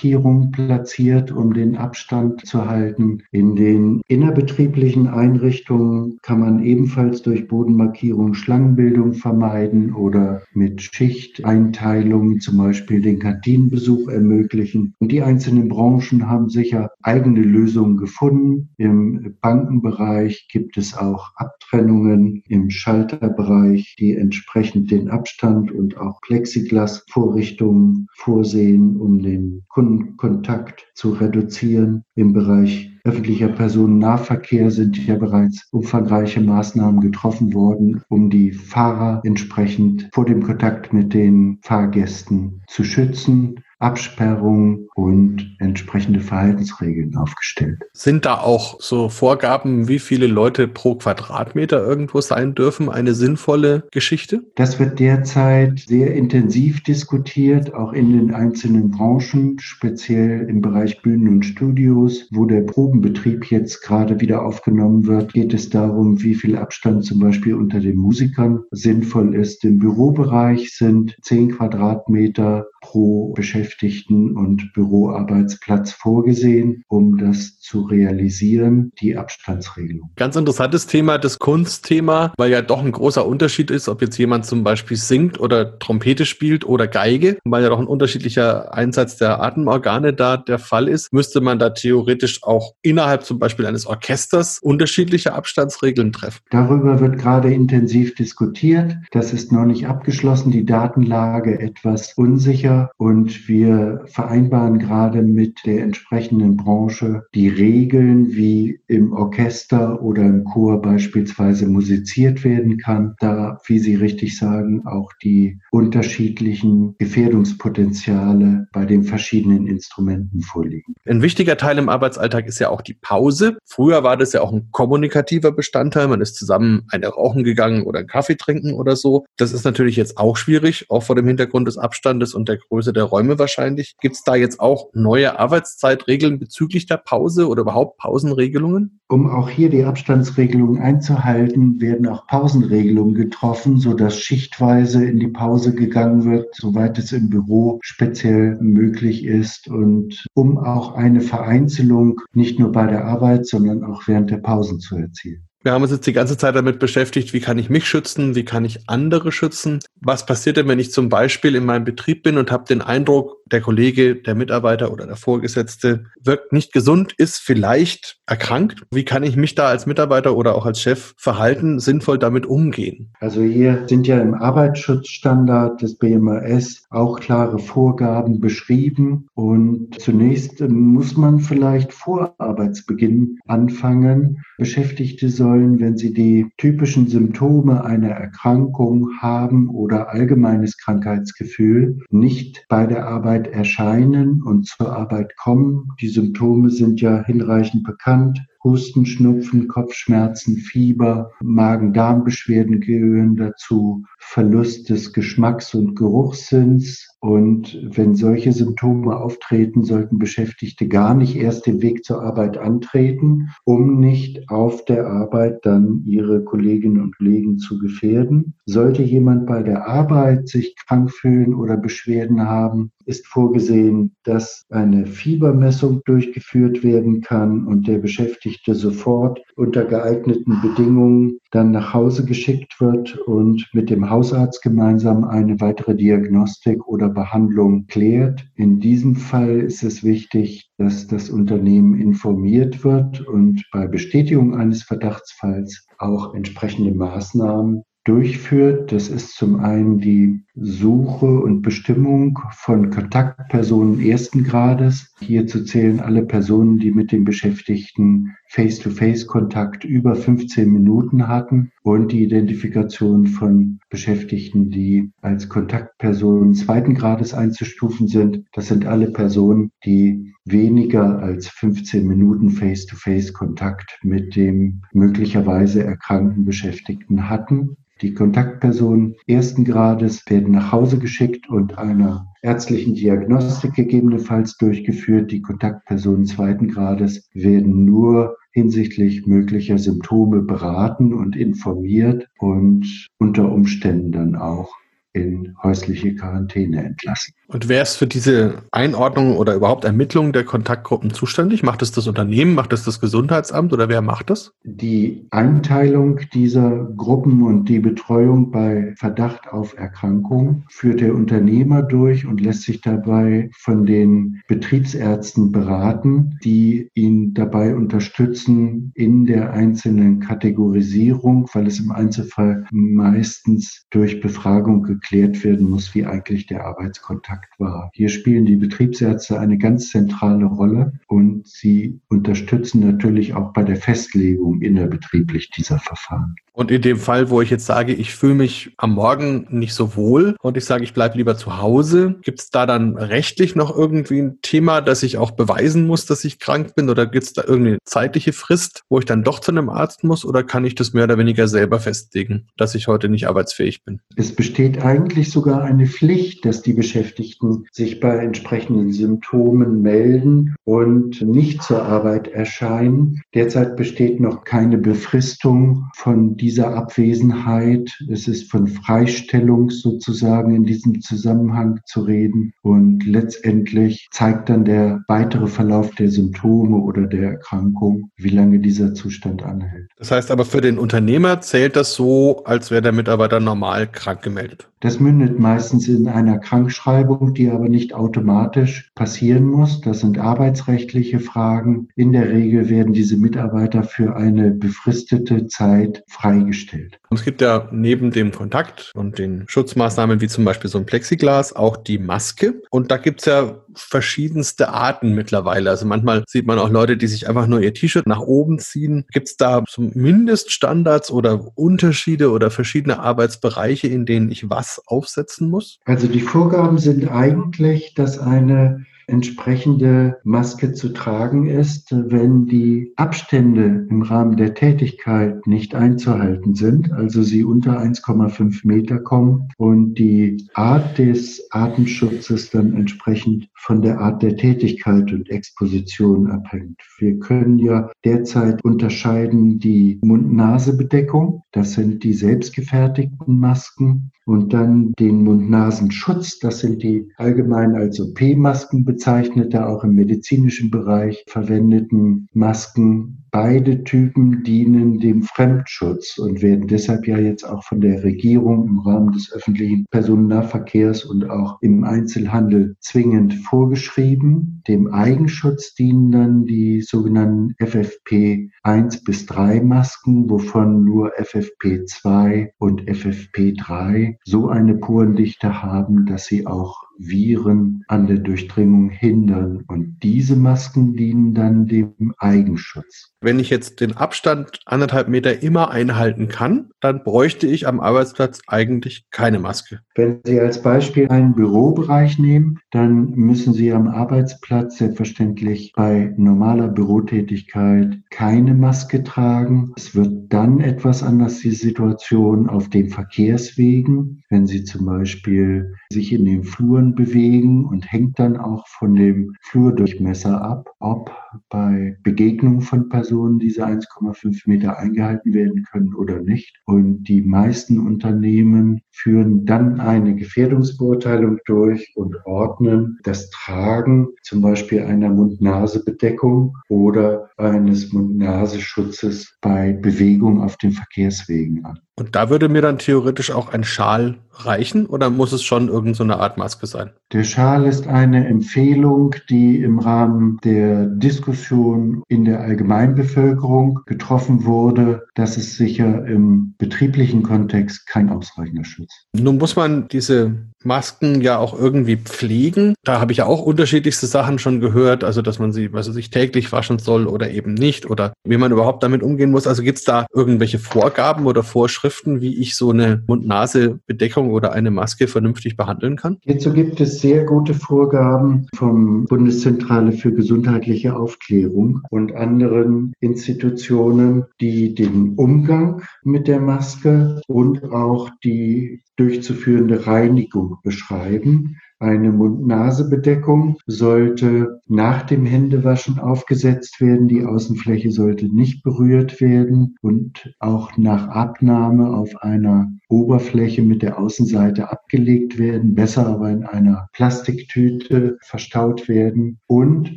platziert, 0.53 1.33
um 1.33 1.55
den 1.55 1.77
Abstand 1.77 2.47
zu 2.47 2.67
halten. 2.67 3.23
In 3.33 3.57
den 3.57 4.03
innerbetrieblichen 4.09 5.09
Einrichtungen 5.09 6.19
kann 6.23 6.41
man 6.41 6.63
ebenfalls 6.63 7.23
durch 7.23 7.49
Bodenmarkierung 7.49 8.35
Schlangenbildung 8.35 9.15
vermeiden 9.15 9.95
oder 9.95 10.43
mit 10.53 10.83
Schichteinteilungen 10.83 12.41
zum 12.41 12.59
Beispiel 12.59 13.01
den 13.01 13.19
Kantinenbesuch 13.19 14.09
ermöglichen. 14.09 14.95
Und 14.99 15.13
die 15.13 15.23
einzelnen 15.23 15.69
Branchen 15.69 16.29
haben 16.29 16.49
sicher 16.49 16.91
eigene 17.03 17.41
Lösungen 17.41 17.97
gefunden. 17.97 18.71
Im 18.77 19.37
Bankenbereich 19.41 20.49
gibt 20.51 20.77
es 20.77 20.97
auch 20.97 21.31
Abtrennungen 21.37 22.43
im 22.49 22.71
Schalterbereich, 22.71 23.97
die 23.99 24.15
entsprechend 24.15 24.91
den 24.91 25.09
Abstand 25.09 25.73
und 25.73 25.97
auch 25.97 26.21
Plexiglasvorrichtungen 26.21 28.09
vorsehen, 28.15 28.97
um 28.97 29.21
den 29.21 29.63
Kundenkontakt 29.87 30.89
zu 30.95 31.13
reduzieren. 31.13 32.03
Im 32.17 32.33
Bereich 32.33 32.91
öffentlicher 33.05 33.49
Personennahverkehr 33.49 34.73
sind 34.73 34.99
ja 35.07 35.15
bereits 35.15 35.69
umfangreiche 35.71 36.41
Maßnahmen 36.41 37.01
getroffen 37.01 37.55
worden, 37.55 38.03
um 38.09 38.29
die 38.29 38.51
Fahrer 38.51 39.21
entsprechend 39.25 40.09
vor 40.13 40.25
dem 40.25 40.43
Kontakt 40.43 40.93
mit 40.93 41.15
den 41.15 41.61
Fahrgästen 41.63 42.63
zu 42.67 42.83
schützen. 42.83 43.61
Absperrung 43.79 44.89
und 44.95 45.57
entsprechende 45.59 46.21
Verhaltensregeln 46.21 47.17
aufgestellt. 47.17 47.79
Sind 47.93 48.25
da 48.25 48.39
auch 48.39 48.81
so 48.81 49.11
Vorgaben, 49.11 49.89
wie 49.89 49.99
viele 49.99 50.27
Leute 50.27 50.67
pro 50.67 50.95
Quadratmeter 50.95 51.85
irgendwo 51.85 52.21
sein 52.23 52.55
dürfen, 52.55 52.89
eine 52.89 53.15
sinnvolle 53.15 53.85
Geschichte? 53.91 54.43
Das 54.55 54.79
wird 54.79 54.99
derzeit 54.99 55.81
sehr 55.81 56.15
intensiv 56.15 56.83
diskutiert, 56.83 57.75
auch 57.75 57.93
in 57.93 58.13
den 58.13 58.35
einzelnen 58.35 58.91
Branchen, 58.91 59.59
speziell 59.59 60.49
im 60.49 60.63
Bereich 60.63 61.03
Bühnen 61.03 61.29
und 61.29 61.45
Studios, 61.45 62.29
wo 62.31 62.47
der 62.47 62.63
Probenbetrieb 62.63 63.51
jetzt 63.51 63.83
gerade 63.83 64.21
wieder 64.21 64.43
aufgenommen 64.43 65.07
wird, 65.07 65.35
geht 65.35 65.53
es 65.53 65.69
darum, 65.69 66.23
wie 66.23 66.35
viel 66.35 66.57
Abstand 66.57 67.05
zum 67.05 67.19
Beispiel 67.19 67.55
unter 67.55 67.81
den 67.81 67.97
Musikern 67.97 68.63
sinnvoll 68.71 69.35
ist. 69.35 69.65
Im 69.65 69.79
Bürobereich 69.79 70.75
sind 70.75 71.17
10 71.23 71.53
Quadratmeter 71.53 72.67
pro 72.81 73.33
Beschäftigten 73.67 74.37
und 74.37 74.73
Büroarbeitsplatz 74.75 75.91
vorgesehen, 75.93 76.85
um 76.89 77.19
das 77.19 77.59
zu 77.59 77.83
realisieren, 77.83 78.93
die 79.01 79.17
Abstandsregelung. 79.17 80.11
Ganz 80.15 80.37
interessantes 80.37 80.87
Thema, 80.87 81.19
das 81.19 81.41
Kunstthema, 81.41 82.33
weil 82.37 82.53
ja 82.53 82.63
doch 82.63 82.85
ein 82.85 82.93
großer 82.93 83.27
Unterschied 83.27 83.73
ist, 83.73 83.89
ob 83.89 84.03
jetzt 84.03 84.19
jemand 84.19 84.47
zum 84.47 84.63
Beispiel 84.63 84.97
singt 84.97 85.41
oder 85.41 85.81
Trompete 85.81 86.27
spielt 86.27 86.65
oder 86.65 86.87
Geige, 86.87 87.39
weil 87.45 87.65
ja 87.65 87.69
doch 87.69 87.81
ein 87.81 87.89
unterschiedlicher 87.89 88.73
Einsatz 88.73 89.17
der 89.17 89.43
Atemorgane 89.43 90.13
da 90.13 90.37
der 90.37 90.61
Fall 90.61 90.87
ist, 90.87 91.13
müsste 91.13 91.41
man 91.41 91.59
da 91.59 91.71
theoretisch 91.71 92.45
auch 92.45 92.75
innerhalb 92.83 93.25
zum 93.25 93.41
Beispiel 93.41 93.67
eines 93.67 93.87
Orchesters 93.87 94.61
unterschiedliche 94.61 95.33
Abstandsregeln 95.33 96.13
treffen. 96.13 96.41
Darüber 96.51 97.01
wird 97.01 97.19
gerade 97.19 97.53
intensiv 97.53 98.15
diskutiert. 98.15 98.97
Das 99.11 99.33
ist 99.33 99.51
noch 99.51 99.65
nicht 99.65 99.89
abgeschlossen, 99.89 100.53
die 100.53 100.65
Datenlage 100.65 101.59
etwas 101.59 102.13
unsicher 102.15 102.91
und 102.97 103.49
wir 103.49 103.56
wir 103.57 104.03
vereinbaren 104.07 104.79
gerade 104.79 105.23
mit 105.23 105.65
der 105.65 105.83
entsprechenden 105.83 106.59
Branche 106.59 107.25
die 107.35 107.49
Regeln, 107.49 108.33
wie 108.33 108.81
im 108.87 109.13
Orchester 109.15 110.03
oder 110.03 110.23
im 110.23 110.45
Chor 110.45 110.83
beispielsweise 110.83 111.67
musiziert 111.67 112.45
werden 112.45 112.77
kann, 112.77 113.15
da, 113.19 113.59
wie 113.67 113.79
Sie 113.79 113.95
richtig 113.95 114.37
sagen, 114.37 114.87
auch 114.87 115.11
die 115.23 115.59
unterschiedlichen 115.71 116.97
Gefährdungspotenziale 116.99 118.69
bei 118.73 118.85
den 118.85 119.05
verschiedenen 119.05 119.67
Instrumenten 119.67 120.43
vorliegen. 120.43 120.95
Ein 121.07 121.23
wichtiger 121.23 121.57
Teil 121.57 121.79
im 121.79 121.89
Arbeitsalltag 121.89 122.47
ist 122.47 122.59
ja 122.59 122.69
auch 122.69 122.83
die 122.83 122.95
Pause. 122.95 123.57
Früher 123.65 124.03
war 124.03 124.19
das 124.19 124.35
ja 124.35 124.43
auch 124.43 124.53
ein 124.53 124.69
kommunikativer 124.71 125.53
Bestandteil. 125.53 126.09
Man 126.09 126.21
ist 126.21 126.37
zusammen 126.37 126.87
eine 126.91 127.09
rauchen 127.09 127.43
gegangen 127.43 127.85
oder 127.85 128.01
einen 128.01 128.09
Kaffee 128.09 128.37
trinken 128.37 128.75
oder 128.75 128.97
so. 128.97 129.25
Das 129.39 129.53
ist 129.53 129.65
natürlich 129.65 129.97
jetzt 129.97 130.19
auch 130.19 130.37
schwierig, 130.37 130.87
auch 130.91 131.03
vor 131.03 131.17
dem 131.17 131.27
Hintergrund 131.27 131.67
des 131.67 131.79
Abstandes 131.79 132.35
und 132.35 132.51
der 132.51 132.59
Größe 132.59 132.93
der 132.93 133.05
Räume 133.05 133.39
wahrscheinlich. 133.47 133.95
Gibt 134.01 134.17
es 134.17 134.25
da 134.25 134.35
jetzt 134.35 134.59
auch 134.59 134.89
neue 134.93 135.39
Arbeitszeitregeln 135.39 136.41
bezüglich 136.41 136.87
der 136.87 136.97
Pause 136.97 137.47
oder 137.47 137.63
überhaupt 137.63 137.99
Pausenregelungen? 137.99 139.01
Um 139.09 139.31
auch 139.31 139.49
hier 139.49 139.71
die 139.71 139.85
Abstandsregelungen 139.85 140.83
einzuhalten, 140.83 141.81
werden 141.81 142.09
auch 142.09 142.27
Pausenregelungen 142.27 143.15
getroffen, 143.15 143.79
sodass 143.79 144.19
schichtweise 144.19 145.05
in 145.05 145.21
die 145.21 145.29
Pause 145.29 145.75
gegangen 145.75 146.25
wird, 146.25 146.53
soweit 146.57 146.99
es 146.99 147.13
im 147.13 147.31
Büro 147.31 147.79
speziell 147.83 148.57
möglich 148.61 149.25
ist 149.25 149.69
und 149.69 150.27
um 150.35 150.59
auch 150.59 150.95
eine 150.95 151.21
Vereinzelung 151.21 152.21
nicht 152.35 152.59
nur 152.59 152.73
bei 152.73 152.87
der 152.89 153.05
Arbeit, 153.05 153.47
sondern 153.47 153.85
auch 153.85 154.09
während 154.09 154.31
der 154.31 154.39
Pausen 154.39 154.81
zu 154.81 154.97
erzielen. 154.97 155.47
Wir 155.67 155.73
haben 155.73 155.83
uns 155.83 155.91
jetzt 155.91 156.07
die 156.07 156.13
ganze 156.13 156.37
Zeit 156.37 156.55
damit 156.55 156.79
beschäftigt, 156.79 157.33
wie 157.33 157.41
kann 157.41 157.59
ich 157.59 157.69
mich 157.69 157.89
schützen, 157.89 158.37
wie 158.37 158.45
kann 158.45 158.65
ich 158.65 158.89
andere 158.89 159.33
schützen. 159.33 159.81
Was 160.01 160.25
passiert 160.25 160.59
denn, 160.59 160.69
wenn 160.69 160.79
ich 160.79 160.93
zum 160.93 161.09
Beispiel 161.09 161.57
in 161.57 161.65
meinem 161.65 161.85
Betrieb 161.85 162.23
bin 162.23 162.39
und 162.39 162.53
habe 162.53 162.63
den 162.69 162.83
Eindruck, 162.83 163.39
der 163.47 163.61
Kollege, 163.61 164.15
der 164.15 164.37
Mitarbeiter 164.37 164.93
oder 164.93 165.07
der 165.07 165.17
Vorgesetzte 165.17 166.05
wirkt 166.23 166.53
nicht 166.53 166.73
gesund, 166.73 167.15
ist 167.17 167.39
vielleicht 167.39 168.19
erkrankt? 168.27 168.83
Wie 168.93 169.05
kann 169.05 169.25
ich 169.25 169.35
mich 169.35 169.57
da 169.57 169.67
als 169.67 169.87
Mitarbeiter 169.87 170.37
oder 170.37 170.55
auch 170.55 170.67
als 170.67 170.81
Chef 170.81 171.15
verhalten, 171.17 171.81
sinnvoll 171.81 172.19
damit 172.19 172.47
umgehen? 172.47 173.13
Also 173.19 173.43
hier 173.43 173.89
sind 173.89 174.07
ja 174.07 174.21
im 174.21 174.35
Arbeitsschutzstandard 174.35 175.83
des 175.83 175.97
BMAS 175.97 176.85
auch 176.91 177.19
klare 177.19 177.59
Vorgaben 177.59 178.39
beschrieben 178.41 179.27
und 179.35 180.01
zunächst 180.01 180.61
muss 180.61 181.17
man 181.17 181.41
vielleicht 181.41 181.93
vor 181.93 182.37
Arbeitsbeginn 182.39 183.41
anfangen. 183.49 184.43
Beschäftigte 184.59 185.29
sollen 185.29 185.56
sollen, 185.57 185.81
wenn 185.81 185.97
sie 185.97 186.13
die 186.13 186.51
typischen 186.59 187.09
Symptome 187.09 187.83
einer 187.85 188.11
Erkrankung 188.11 189.11
haben 189.21 189.71
oder 189.71 190.11
allgemeines 190.11 190.77
Krankheitsgefühl, 190.77 191.99
nicht 192.11 192.67
bei 192.69 192.87
der 192.87 193.07
Arbeit 193.09 193.49
erscheinen 193.49 194.43
und 194.43 194.67
zur 194.67 194.95
Arbeit 194.95 195.35
kommen. 195.37 195.89
Die 196.01 196.09
Symptome 196.09 196.71
sind 196.71 197.01
ja 197.01 197.25
hinreichend 197.25 197.85
bekannt. 197.85 198.41
Husten, 198.67 199.07
Schnupfen, 199.07 199.69
Kopfschmerzen, 199.69 200.57
Fieber, 200.57 201.31
Magen-Darm-Beschwerden 201.41 202.81
gehören 202.81 203.37
dazu, 203.37 204.03
Verlust 204.19 204.91
des 204.91 205.13
Geschmacks- 205.13 205.73
und 205.73 205.95
Geruchssinns. 205.95 207.07
Und 207.21 207.81
wenn 207.93 208.17
solche 208.17 208.53
Symptome 208.53 209.17
auftreten, 209.17 209.85
sollten 209.85 210.19
Beschäftigte 210.19 210.89
gar 210.89 211.15
nicht 211.15 211.37
erst 211.37 211.67
den 211.67 211.81
Weg 211.81 212.05
zur 212.05 212.23
Arbeit 212.23 212.59
antreten, 212.59 213.51
um 213.65 214.01
nicht 214.01 214.49
auf 214.49 214.85
der 214.85 215.07
Arbeit 215.07 215.65
dann 215.65 216.03
ihre 216.05 216.43
Kolleginnen 216.43 217.01
und 217.01 217.17
Kollegen 217.17 217.59
zu 217.59 217.79
gefährden. 217.79 218.56
Sollte 218.69 219.05
jemand 219.05 219.47
bei 219.47 219.63
der 219.63 219.87
Arbeit 219.87 220.49
sich 220.49 220.75
krank 220.75 221.13
fühlen 221.13 221.55
oder 221.55 221.77
Beschwerden 221.77 222.43
haben, 222.43 222.91
ist 223.05 223.25
vorgesehen, 223.29 224.17
dass 224.25 224.65
eine 224.71 225.07
Fiebermessung 225.07 226.03
durchgeführt 226.05 226.83
werden 226.83 227.21
kann 227.21 227.65
und 227.65 227.87
der 227.87 227.99
Beschäftigte 227.99 228.75
sofort 228.75 229.41
unter 229.55 229.85
geeigneten 229.85 230.61
Bedingungen 230.61 231.39
dann 231.53 231.71
nach 231.71 231.95
Hause 231.95 232.25
geschickt 232.25 232.81
wird 232.81 233.17
und 233.17 233.69
mit 233.73 233.89
dem 233.89 234.11
Hausarzt 234.11 234.63
gemeinsam 234.63 235.23
eine 235.23 235.61
weitere 235.61 235.95
Diagnostik 235.95 236.89
oder 236.89 237.09
Behandlung 237.09 237.87
klärt. 237.87 238.45
In 238.57 238.81
diesem 238.81 239.15
Fall 239.15 239.61
ist 239.61 239.85
es 239.85 240.03
wichtig, 240.03 240.73
dass 240.77 241.07
das 241.07 241.31
Unternehmen 241.31 242.01
informiert 242.01 242.83
wird 242.83 243.21
und 243.29 243.63
bei 243.73 243.87
Bestätigung 243.87 244.57
eines 244.57 244.83
Verdachtsfalls 244.83 245.87
auch 245.99 246.35
entsprechende 246.35 246.93
Maßnahmen 246.93 247.83
durchführt. 248.07 248.93
Das 248.93 249.09
ist 249.09 249.35
zum 249.35 249.61
einen 249.61 249.99
die 249.99 250.41
Suche 250.55 251.27
und 251.27 251.61
Bestimmung 251.61 252.39
von 252.53 252.91
Kontaktpersonen 252.91 254.01
ersten 254.01 254.45
Grades. 254.45 255.13
Hierzu 255.21 255.65
zählen 255.65 256.01
alle 256.01 256.25
Personen, 256.25 256.79
die 256.79 256.93
mit 256.93 257.13
den 257.13 257.25
Beschäftigten 257.25 258.35
Face-to-Face-Kontakt 258.49 259.85
über 259.85 260.15
15 260.15 260.73
Minuten 260.73 261.27
hatten 261.27 261.73
und 261.83 262.13
die 262.13 262.23
Identifikation 262.23 263.27
von 263.27 263.81
Beschäftigten, 263.91 264.71
die 264.71 265.11
als 265.21 265.49
Kontaktpersonen 265.49 266.55
zweiten 266.55 266.95
Grades 266.95 267.35
einzustufen 267.35 268.07
sind. 268.07 268.45
Das 268.53 268.69
sind 268.69 268.87
alle 268.87 269.11
Personen, 269.11 269.73
die 269.85 270.33
weniger 270.45 271.19
als 271.19 271.49
15 271.49 272.07
Minuten 272.07 272.51
Face-to-Face-Kontakt 272.51 273.99
mit 274.03 274.37
dem 274.37 274.83
möglicherweise 274.93 275.83
erkrankten 275.83 276.45
Beschäftigten 276.45 277.29
hatten. 277.29 277.77
Die 278.03 278.13
Kontaktpersonen 278.13 279.15
ersten 279.27 279.65
Grades 279.65 280.23
werden 280.29 280.53
nach 280.53 280.71
Hause 280.71 280.99
geschickt 280.99 281.49
und 281.49 281.79
einer 281.79 282.27
ärztlichen 282.43 282.95
Diagnostik 282.95 283.73
gegebenenfalls 283.73 284.59
durchgeführt. 284.59 285.33
Die 285.33 285.41
Kontaktpersonen 285.41 286.27
zweiten 286.27 286.69
Grades 286.69 287.31
werden 287.33 287.87
nur 287.87 288.37
hinsichtlich 288.53 289.27
möglicher 289.27 289.79
Symptome 289.79 290.43
beraten 290.43 291.15
und 291.15 291.37
informiert 291.37 292.29
und 292.39 293.09
unter 293.19 293.51
Umständen 293.51 294.13
dann 294.13 294.37
auch 294.37 294.75
in 295.15 295.55
häusliche 295.63 296.15
Quarantäne 296.15 296.85
entlassen. 296.85 297.33
Und 297.49 297.69
wer 297.69 297.83
ist 297.83 297.97
für 297.97 298.09
diese 298.09 298.65
Einordnung 298.73 299.37
oder 299.37 299.55
überhaupt 299.55 299.85
Ermittlung 299.85 300.33
der 300.33 300.43
Kontaktgruppen 300.43 301.13
zuständig? 301.13 301.63
Macht 301.63 301.81
es 301.81 301.93
das 301.93 302.09
Unternehmen, 302.09 302.55
macht 302.55 302.73
es 302.73 302.83
das 302.83 303.01
Gesundheitsamt 303.01 303.73
oder 303.73 303.89
wer 303.89 304.03
macht 304.03 304.31
das? 304.31 304.53
Die 304.65 305.27
Einteilung 305.31 306.19
dieser 306.35 306.89
Gruppen 306.97 307.43
und 307.45 307.69
die 307.69 307.79
Betreuung 307.79 308.51
bei 308.51 308.95
Verdacht 308.97 309.49
auf 309.49 309.79
Erkrankung 309.79 310.65
führt 310.69 311.01
der 311.01 311.15
Unternehmer 311.15 311.83
durch 311.83 312.27
und 312.27 312.41
lässt 312.41 312.63
sich 312.63 312.81
dabei 312.81 313.49
von 313.57 313.87
den 313.87 314.43
Betriebsärzten 314.49 315.53
beraten, 315.53 316.39
die 316.43 316.91
ihn 316.95 317.33
dabei 317.33 317.77
unterstützen 317.77 318.91
in 318.97 319.25
der 319.25 319.53
einzelnen 319.53 320.19
Kategorisierung, 320.19 321.49
weil 321.53 321.69
es 321.69 321.79
im 321.79 321.93
Einzelfall 321.93 322.65
meistens 322.73 323.87
durch 323.91 324.21
Befragung 324.21 324.83
geklärt 324.83 325.45
werden 325.45 325.71
muss, 325.71 325.95
wie 325.95 326.07
eigentlich 326.07 326.47
der 326.47 326.67
Arbeitskontakt 326.67 327.36
war. 327.59 327.91
Hier 327.95 328.09
spielen 328.09 328.47
die 328.47 328.57
Betriebsärzte 328.57 329.39
eine 329.39 329.59
ganz 329.59 329.91
zentrale 329.91 330.47
Rolle 330.47 330.93
und 331.09 331.47
sie 331.47 332.01
unterstützen 332.09 332.81
natürlich 332.81 333.35
auch 333.35 333.53
bei 333.53 333.63
der 333.63 333.77
Festlegung 333.77 334.61
innerbetrieblich 334.63 335.51
dieser 335.51 335.79
Verfahren. 335.79 336.37
Und 336.57 336.71
in 336.71 336.81
dem 336.81 336.97
Fall, 336.97 337.29
wo 337.29 337.43
ich 337.43 337.51
jetzt 337.51 337.67
sage, 337.67 337.93
ich 337.93 338.15
fühle 338.15 338.35
mich 338.35 338.73
am 338.79 338.95
Morgen 338.95 339.47
nicht 339.51 339.75
so 339.75 339.95
wohl 339.95 340.37
und 340.41 340.57
ich 340.57 340.65
sage, 340.65 340.85
ich 340.85 340.95
bleibe 340.95 341.19
lieber 341.19 341.37
zu 341.37 341.59
Hause, 341.59 342.15
gibt 342.23 342.41
es 342.41 342.49
da 342.49 342.65
dann 342.65 342.97
rechtlich 342.97 343.55
noch 343.55 343.77
irgendwie 343.77 344.21
ein 344.21 344.39
Thema, 344.41 344.81
dass 344.81 345.03
ich 345.03 345.19
auch 345.19 345.33
beweisen 345.33 345.87
muss, 345.87 346.07
dass 346.07 346.25
ich 346.25 346.39
krank 346.39 346.75
bin? 346.75 346.89
Oder 346.89 347.05
gibt 347.05 347.25
es 347.25 347.35
da 347.35 347.45
irgendeine 347.45 347.77
zeitliche 347.85 348.33
Frist, 348.33 348.85
wo 348.89 348.99
ich 348.99 349.05
dann 349.05 349.23
doch 349.23 349.41
zu 349.41 349.51
einem 349.51 349.69
Arzt 349.69 350.03
muss? 350.03 350.25
Oder 350.25 350.45
kann 350.45 350.65
ich 350.65 350.75
das 350.75 350.95
mehr 350.95 351.05
oder 351.05 351.19
weniger 351.19 351.47
selber 351.47 351.79
festlegen, 351.79 352.47
dass 352.57 352.75
ich 352.75 352.89
heute 352.89 353.11
nicht 353.11 353.29
arbeitsfähig 353.29 353.85
bin? 353.85 354.01
Es 354.17 354.35
besteht 354.35 354.83
eigentlich 354.83 355.31
sogar 355.31 355.63
eine 355.63 355.87
Pflicht, 355.87 356.47
dass 356.47 356.63
die 356.63 356.73
Beschäftigten 356.73 357.67
sich 357.71 358.01
bei 358.01 358.17
entsprechenden 358.17 358.93
Symptomen 358.93 359.83
melden 359.83 360.55
und 360.65 361.21
nicht 361.21 361.63
zur 361.63 361.83
Arbeit 361.83 362.29
erscheinen. 362.29 363.21
Derzeit 363.35 363.77
besteht 363.77 364.21
noch 364.21 364.45
keine 364.45 364.79
Befristung 364.79 365.91
von 365.97 366.39
dieser 366.47 366.77
Abwesenheit. 366.77 367.91
Es 368.09 368.29
ist 368.29 368.49
von 368.53 368.69
Freistellung 368.69 369.69
sozusagen 369.71 370.55
in 370.55 370.63
diesem 370.63 371.01
Zusammenhang 371.01 371.81
zu 371.87 372.03
reden. 372.03 372.53
Und 372.63 373.05
letztendlich 373.05 374.07
zeigt 374.13 374.49
dann 374.49 374.65
der 374.65 375.03
weitere 375.09 375.49
Verlauf 375.49 375.93
der 375.97 376.09
Symptome 376.09 376.77
oder 376.77 377.09
der 377.09 377.31
Erkrankung, 377.31 378.13
wie 378.17 378.29
lange 378.29 378.61
dieser 378.61 378.95
Zustand 378.95 379.43
anhält. 379.43 379.89
Das 379.99 380.13
heißt 380.13 380.31
aber 380.31 380.45
für 380.45 380.61
den 380.61 380.79
Unternehmer 380.79 381.41
zählt 381.41 381.75
das 381.75 381.95
so, 381.95 382.45
als 382.45 382.71
wäre 382.71 382.83
der 382.83 382.93
Mitarbeiter 382.93 383.41
normal 383.41 383.89
krank 383.89 384.23
gemeldet. 384.23 384.69
Das 384.81 385.01
mündet 385.01 385.39
meistens 385.39 385.89
in 385.89 386.07
einer 386.07 386.39
Krankschreibung, 386.39 387.33
die 387.33 387.49
aber 387.49 387.71
nicht 387.71 387.95
automatisch 387.95 388.91
passieren 388.95 389.45
muss. 389.45 389.81
Das 389.81 390.01
sind 390.01 390.19
arbeitsrechtliche 390.19 391.19
Fragen. 391.19 391.89
In 391.97 392.13
der 392.13 392.29
Regel 392.29 392.69
werden 392.69 392.93
diese 392.93 393.17
Mitarbeiter 393.17 393.85
für 393.85 394.17
eine 394.17 394.51
befristete 394.51 395.47
Zeit 395.47 396.05
freigestellt. 396.09 397.01
Es 397.11 397.25
gibt 397.25 397.41
ja 397.41 397.69
neben 397.73 398.11
dem 398.11 398.33
Kontakt 398.33 398.93
und 398.95 399.19
den 399.19 399.45
Schutzmaßnahmen 399.49 400.21
wie 400.21 400.29
zum 400.29 400.45
Beispiel 400.45 400.69
so 400.69 400.77
ein 400.77 400.85
Plexiglas 400.85 401.57
auch 401.57 401.79
die 401.79 401.99
Maske. 401.99 402.61
Und 402.71 402.91
da 402.91 402.99
gibt 402.99 403.21
es 403.21 403.27
ja 403.27 403.63
verschiedenste 403.75 404.71
Arten 404.71 405.15
mittlerweile. 405.15 405.71
Also 405.71 405.87
manchmal 405.87 406.25
sieht 406.27 406.47
man 406.47 406.59
auch 406.59 406.71
Leute, 406.71 406.99
die 406.99 407.07
sich 407.07 407.29
einfach 407.29 407.47
nur 407.47 407.61
ihr 407.61 407.73
T-Shirt 407.73 408.07
nach 408.07 408.21
oben 408.21 408.59
ziehen. 408.59 409.07
Gibt 409.11 409.29
es 409.29 409.37
da 409.37 409.65
Mindeststandards 409.79 411.11
oder 411.11 411.57
Unterschiede 411.57 412.31
oder 412.31 412.51
verschiedene 412.51 412.99
Arbeitsbereiche, 412.99 413.89
in 413.89 414.05
denen 414.05 414.31
ich 414.31 414.51
was 414.51 414.66
aufsetzen 414.87 415.51
muss? 415.51 415.79
Also 415.85 416.09
die 416.09 416.21
Vorgaben 416.21 416.79
sind 416.79 417.09
eigentlich, 417.11 417.95
dass 417.95 418.19
eine 418.19 418.85
entsprechende 419.07 420.19
Maske 420.25 420.73
zu 420.73 420.89
tragen 420.89 421.47
ist, 421.47 421.93
wenn 421.93 422.47
die 422.47 422.93
Abstände 422.97 423.87
im 423.89 424.03
Rahmen 424.03 424.37
der 424.37 424.55
Tätigkeit 424.55 425.47
nicht 425.47 425.75
einzuhalten 425.75 426.55
sind, 426.55 426.93
also 426.93 427.23
sie 427.23 427.45
unter 427.45 427.81
1,5 427.81 428.67
Meter 428.67 428.99
kommen 428.99 429.49
und 429.59 429.95
die 429.95 430.49
Art 430.55 430.99
des 430.99 431.47
Atemschutzes 431.51 432.51
dann 432.51 432.75
entsprechend 432.75 433.49
von 433.55 433.81
der 433.81 434.01
Art 434.01 434.23
der 434.23 434.37
Tätigkeit 434.37 435.13
und 435.13 435.31
Exposition 435.31 436.31
abhängt. 436.31 436.81
Wir 436.99 437.19
können 437.19 437.59
ja 437.59 437.91
derzeit 438.05 438.65
unterscheiden 438.65 439.61
die 439.61 440.01
Mund-Nase-Bedeckung, 440.03 441.43
das 441.53 441.75
sind 441.75 442.03
die 442.03 442.13
selbstgefertigten 442.13 443.39
Masken, 443.39 444.11
und 444.27 444.53
dann 444.53 444.93
den 444.99 445.23
Mund-Nasen-Schutz, 445.23 446.41
das 446.41 446.59
sind 446.59 446.83
die 446.83 447.09
allgemein 447.17 447.77
als 447.77 448.01
OP-Masken 448.01 448.85
bezeichnete, 448.85 449.67
auch 449.67 449.85
im 449.85 449.95
medizinischen 449.95 450.71
Bereich 450.71 451.25
verwendeten 451.29 452.29
Masken. 452.33 453.23
Beide 453.31 453.85
Typen 453.85 454.43
dienen 454.45 454.99
dem 454.99 455.23
Fremdschutz 455.23 456.17
und 456.19 456.43
werden 456.43 456.67
deshalb 456.69 457.07
ja 457.07 457.19
jetzt 457.19 457.45
auch 457.45 457.63
von 457.65 457.81
der 457.81 458.03
Regierung 458.03 458.67
im 458.67 458.79
Rahmen 458.79 459.13
des 459.13 459.31
öffentlichen 459.31 459.85
Personennahverkehrs 459.91 461.05
und 461.05 461.29
auch 461.29 461.61
im 461.61 461.85
Einzelhandel 461.85 462.77
zwingend 462.81 463.35
vorgeschrieben. 463.35 464.63
Dem 464.67 464.89
Eigenschutz 464.89 465.75
dienen 465.75 466.11
dann 466.11 466.45
die 466.47 466.81
sogenannten 466.81 467.55
FFP 467.59 468.49
1 468.63 469.05
bis 469.05 469.27
3 469.27 469.61
Masken, 469.61 470.31
wovon 470.31 470.85
nur 470.85 471.13
FFP 471.17 471.85
2 471.85 472.55
und 472.59 472.89
FFP 472.89 473.53
3 473.53 474.16
so 474.25 474.49
eine 474.49 474.75
Porendichte 474.75 475.63
haben, 475.63 476.07
dass 476.07 476.27
sie 476.27 476.47
auch 476.47 476.86
Viren 476.99 477.85
an 477.89 478.07
der 478.07 478.19
Durchdringung 478.19 478.91
hindern. 478.91 479.65
Und 479.69 479.99
diese 480.03 480.37
Masken 480.37 480.95
dienen 480.95 481.35
dann 481.35 481.67
dem 481.67 482.15
Eigenschutz. 482.19 483.13
Wenn 483.21 483.39
ich 483.39 483.51
jetzt 483.51 483.81
den 483.81 483.97
Abstand 483.97 484.61
anderthalb 484.67 485.09
Meter 485.09 485.43
immer 485.43 485.71
einhalten 485.71 486.29
kann, 486.29 486.71
dann 486.81 487.03
bräuchte 487.03 487.47
ich 487.47 487.67
am 487.67 487.81
Arbeitsplatz 487.81 488.41
eigentlich 488.47 489.07
keine 489.11 489.39
Maske. 489.39 489.81
Wenn 489.95 490.21
Sie 490.25 490.39
als 490.39 490.63
Beispiel 490.63 491.09
einen 491.09 491.35
Bürobereich 491.35 492.19
nehmen, 492.19 492.59
dann 492.71 493.11
müssen 493.11 493.53
Sie 493.53 493.73
am 493.73 493.89
Arbeitsplatz 493.89 494.79
selbstverständlich 494.79 495.73
bei 495.75 496.15
normaler 496.17 496.69
Bürotätigkeit 496.69 497.99
keine 498.11 498.55
Maske 498.55 499.03
tragen. 499.03 499.73
Es 499.77 499.95
wird 499.95 500.33
dann 500.33 500.61
etwas 500.61 501.03
anders 501.03 501.41
die 501.41 501.51
Situation 501.51 502.49
auf 502.49 502.69
den 502.69 502.91
Verkehrswegen, 502.91 504.23
wenn 504.29 504.47
Sie 504.47 504.65
zum 504.65 504.87
Beispiel 504.87 505.75
sich 505.91 506.13
in 506.13 506.25
den 506.25 506.45
Fluren 506.45 506.86
bewegen 506.95 507.65
und 507.65 507.91
hängt 507.91 508.19
dann 508.19 508.37
auch 508.37 508.67
von 508.69 508.95
dem 508.95 509.35
Flurdurchmesser 509.43 510.41
ab, 510.41 510.71
ob 510.79 511.11
bei 511.49 511.97
Begegnung 512.03 512.61
von 512.61 512.89
Personen 512.89 513.39
diese 513.39 513.67
1,5 513.67 514.43
Meter 514.47 514.79
eingehalten 514.79 515.35
werden 515.35 515.65
können 515.65 515.95
oder 515.95 516.21
nicht. 516.21 516.57
Und 516.65 517.05
die 517.05 517.23
meisten 517.23 517.79
Unternehmen 517.79 518.81
führen 518.97 519.45
dann 519.45 519.79
eine 519.81 520.15
Gefährdungsbeurteilung 520.15 521.39
durch 521.45 521.93
und 521.97 522.17
ordnen 522.25 522.99
das 523.03 523.31
Tragen 523.31 524.09
zum 524.23 524.41
Beispiel 524.41 524.83
einer 524.83 525.11
Mund-Nase-Bedeckung 525.11 526.57
oder 526.69 527.29
eines 527.37 527.93
Mund-Nase-Schutzes 527.93 529.37
bei 529.41 529.73
Bewegung 529.73 530.43
auf 530.43 530.57
den 530.57 530.73
Verkehrswegen 530.73 531.65
an. 531.65 531.79
Und 531.99 532.15
da 532.15 532.29
würde 532.29 532.51
mir 532.51 532.61
dann 532.61 532.79
theoretisch 532.79 533.31
auch 533.31 533.53
ein 533.53 533.65
Schal 533.65 534.19
reichen 534.33 534.85
oder 534.85 535.09
muss 535.09 535.33
es 535.33 535.43
schon 535.43 535.69
irgendeine 535.69 536.13
so 536.13 536.19
Art 536.19 536.37
Maske 536.37 536.67
sein? 536.67 536.91
Der 537.13 537.25
Schal 537.25 537.65
ist 537.65 537.87
eine 537.87 538.27
Empfehlung, 538.27 539.15
die 539.31 539.63
im 539.63 539.79
Rahmen 539.79 540.39
der 540.45 540.87
Diskussion 540.87 542.03
in 542.09 542.27
der 542.27 542.41
Allgemeinbevölkerung 542.41 543.81
getroffen 543.87 544.45
wurde. 544.45 545.07
Das 545.15 545.39
ist 545.39 545.57
sicher 545.57 546.05
im 546.07 546.55
betrieblichen 546.59 547.23
Kontext 547.23 547.87
kein 547.87 548.11
ausreichender 548.11 548.65
Schutz. 548.65 548.86
Nun 549.13 549.39
muss 549.39 549.57
man 549.57 549.89
diese 549.89 550.47
Masken 550.67 551.21
ja 551.23 551.39
auch 551.39 551.59
irgendwie 551.59 551.97
pflegen. 551.97 552.75
Da 552.85 553.01
habe 553.01 553.13
ich 553.13 553.19
ja 553.19 553.27
auch 553.27 553.43
unterschiedlichste 553.43 554.07
Sachen 554.07 554.39
schon 554.39 554.61
gehört, 554.61 555.05
also 555.05 555.23
dass 555.23 555.39
man 555.39 555.53
sie, 555.53 555.71
also 555.73 555.93
sich 555.93 556.11
täglich 556.11 556.53
waschen 556.53 556.79
soll 556.79 557.07
oder 557.07 557.31
eben 557.31 557.55
nicht 557.55 557.89
oder 557.89 558.13
wie 558.25 558.37
man 558.37 558.53
überhaupt 558.53 558.83
damit 558.83 559.03
umgehen 559.03 559.31
muss. 559.31 559.47
Also 559.47 559.63
gibt 559.63 559.79
es 559.79 559.85
da 559.85 560.07
irgendwelche 560.13 560.59
Vorgaben 560.59 561.27
oder 561.27 561.43
Vorschriften, 561.43 562.21
wie 562.21 562.35
ich 562.41 562.57
so 562.57 562.71
eine 562.71 563.03
Mund-Nase-Bedeckung 563.07 564.31
oder 564.31 564.53
eine 564.53 564.71
Maske 564.71 565.09
vernünftig 565.09 565.57
behandeln 565.57 565.97
kann? 565.97 566.19
Hierzu 566.23 566.53
gibt 566.53 566.81
es 566.81 567.01
sehr 567.01 567.25
gute 567.25 567.55
Vorgaben 567.55 568.49
vom 568.55 569.05
Bundeszentrale 569.07 569.93
für 569.93 570.13
gesundheitliche 570.13 570.97
Aufklärung 570.97 571.83
und 571.91 572.15
anderen 572.15 572.93
Institutionen, 573.01 574.25
die 574.41 574.75
den 574.75 575.15
Umgang 575.17 575.83
mit 576.03 576.29
der 576.29 576.41
Maske 576.41 577.21
und 577.29 577.65
auch 577.73 578.11
die 578.25 578.83
durchzuführende 578.97 579.87
Reinigung 579.87 580.56
beschreiben. 580.63 581.57
Eine 581.79 582.11
Mund-Nase-Bedeckung 582.11 583.59
sollte 583.67 584.61
nach 584.67 585.03
dem 585.03 585.27
Händewaschen 585.27 585.99
aufgesetzt 585.99 586.81
werden. 586.81 587.07
Die 587.07 587.23
Außenfläche 587.23 587.91
sollte 587.91 588.35
nicht 588.35 588.63
berührt 588.63 589.21
werden 589.21 589.75
und 589.83 590.35
auch 590.39 590.79
nach 590.79 591.09
Abnahme 591.09 591.95
auf 591.95 592.17
einer 592.23 592.73
Oberfläche 592.89 593.61
mit 593.61 593.83
der 593.83 593.99
Außenseite 593.99 594.71
abgelegt 594.71 595.39
werden, 595.39 595.75
besser 595.75 596.07
aber 596.07 596.31
in 596.31 596.45
einer 596.45 596.89
Plastiktüte 596.95 598.17
verstaut 598.23 598.89
werden 598.89 599.39
und 599.47 599.97